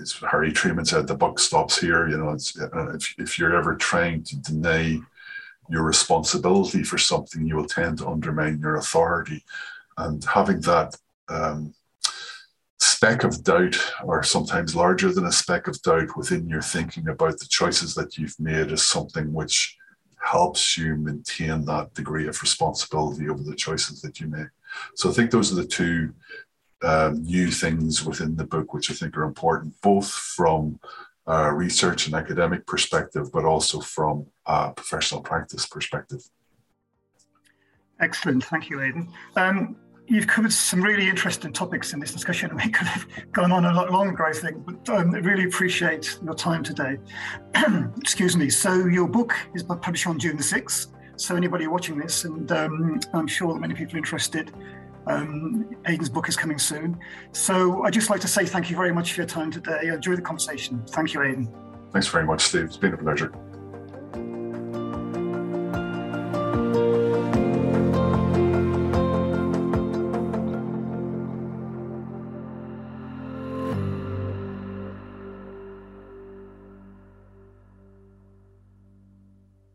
as 0.00 0.12
Harry 0.30 0.52
Truman 0.52 0.84
said, 0.84 1.06
the 1.06 1.14
buck 1.14 1.38
stops 1.38 1.78
here. 1.78 2.08
You 2.08 2.18
know, 2.18 2.30
it's, 2.30 2.58
uh, 2.58 2.94
if, 2.94 3.14
if 3.18 3.38
you're 3.38 3.56
ever 3.56 3.74
trying 3.74 4.22
to 4.24 4.36
deny 4.36 4.98
your 5.68 5.82
responsibility 5.82 6.82
for 6.82 6.98
something, 6.98 7.46
you 7.46 7.56
will 7.56 7.66
tend 7.66 7.98
to 7.98 8.08
undermine 8.08 8.60
your 8.60 8.76
authority. 8.76 9.44
And 9.98 10.24
having 10.24 10.60
that 10.60 10.96
um, 11.28 11.74
speck 12.96 13.24
of 13.24 13.44
doubt, 13.44 13.76
or 14.04 14.22
sometimes 14.22 14.74
larger 14.74 15.12
than 15.12 15.26
a 15.26 15.32
speck 15.32 15.68
of 15.68 15.80
doubt 15.82 16.16
within 16.16 16.48
your 16.48 16.62
thinking 16.62 17.08
about 17.08 17.38
the 17.38 17.46
choices 17.46 17.94
that 17.94 18.16
you've 18.16 18.40
made, 18.40 18.72
is 18.72 18.86
something 18.86 19.34
which 19.34 19.76
helps 20.18 20.78
you 20.78 20.96
maintain 20.96 21.62
that 21.66 21.92
degree 21.92 22.26
of 22.26 22.40
responsibility 22.40 23.28
over 23.28 23.42
the 23.42 23.54
choices 23.54 24.00
that 24.00 24.18
you 24.18 24.28
make. 24.28 24.48
So 24.94 25.10
I 25.10 25.12
think 25.12 25.30
those 25.30 25.52
are 25.52 25.56
the 25.56 25.66
two 25.66 26.14
um, 26.82 27.22
new 27.22 27.50
things 27.50 28.02
within 28.02 28.34
the 28.34 28.46
book, 28.46 28.72
which 28.72 28.90
I 28.90 28.94
think 28.94 29.14
are 29.16 29.24
important, 29.24 29.74
both 29.82 30.08
from 30.10 30.80
a 31.26 31.52
research 31.52 32.06
and 32.06 32.14
academic 32.14 32.66
perspective, 32.66 33.30
but 33.30 33.44
also 33.44 33.80
from 33.80 34.26
a 34.46 34.72
professional 34.72 35.20
practice 35.20 35.66
perspective. 35.66 36.22
Excellent. 38.00 38.44
Thank 38.44 38.70
you, 38.70 38.80
Aidan. 38.80 39.12
Um, 39.36 39.76
you've 40.06 40.26
covered 40.26 40.52
some 40.52 40.82
really 40.82 41.08
interesting 41.08 41.52
topics 41.52 41.92
in 41.92 42.00
this 42.00 42.12
discussion. 42.12 42.54
We 42.56 42.70
could 42.70 42.86
have 42.86 43.06
gone 43.32 43.52
on 43.52 43.64
a 43.64 43.72
lot 43.72 43.90
longer, 43.90 44.26
I 44.26 44.32
think, 44.32 44.64
but 44.64 44.88
um, 44.88 45.14
I 45.14 45.18
really 45.18 45.44
appreciate 45.44 46.18
your 46.24 46.34
time 46.34 46.62
today. 46.62 46.98
Excuse 47.98 48.36
me. 48.36 48.48
So, 48.50 48.86
your 48.86 49.08
book 49.08 49.34
is 49.54 49.62
published 49.62 50.06
on 50.06 50.18
June 50.18 50.36
the 50.36 50.42
6th. 50.42 50.88
So, 51.16 51.36
anybody 51.36 51.66
watching 51.66 51.98
this, 51.98 52.24
and 52.24 52.50
um, 52.52 53.00
I'm 53.12 53.26
sure 53.26 53.52
that 53.52 53.60
many 53.60 53.74
people 53.74 53.94
are 53.94 53.98
interested, 53.98 54.52
um, 55.06 55.68
Aidan's 55.86 56.08
book 56.08 56.28
is 56.28 56.36
coming 56.36 56.58
soon. 56.58 56.98
So 57.32 57.84
I'd 57.84 57.92
just 57.92 58.10
like 58.10 58.20
to 58.22 58.28
say 58.28 58.44
thank 58.44 58.70
you 58.70 58.76
very 58.76 58.92
much 58.92 59.12
for 59.12 59.20
your 59.20 59.28
time 59.28 59.50
today. 59.50 59.90
I 59.90 59.94
enjoyed 59.94 60.18
the 60.18 60.22
conversation. 60.22 60.82
Thank 60.88 61.14
you, 61.14 61.22
Aidan. 61.22 61.48
Thanks 61.92 62.08
very 62.08 62.24
much, 62.24 62.42
Steve. 62.42 62.64
It's 62.64 62.76
been 62.76 62.92
a 62.92 62.96
pleasure. 62.96 63.32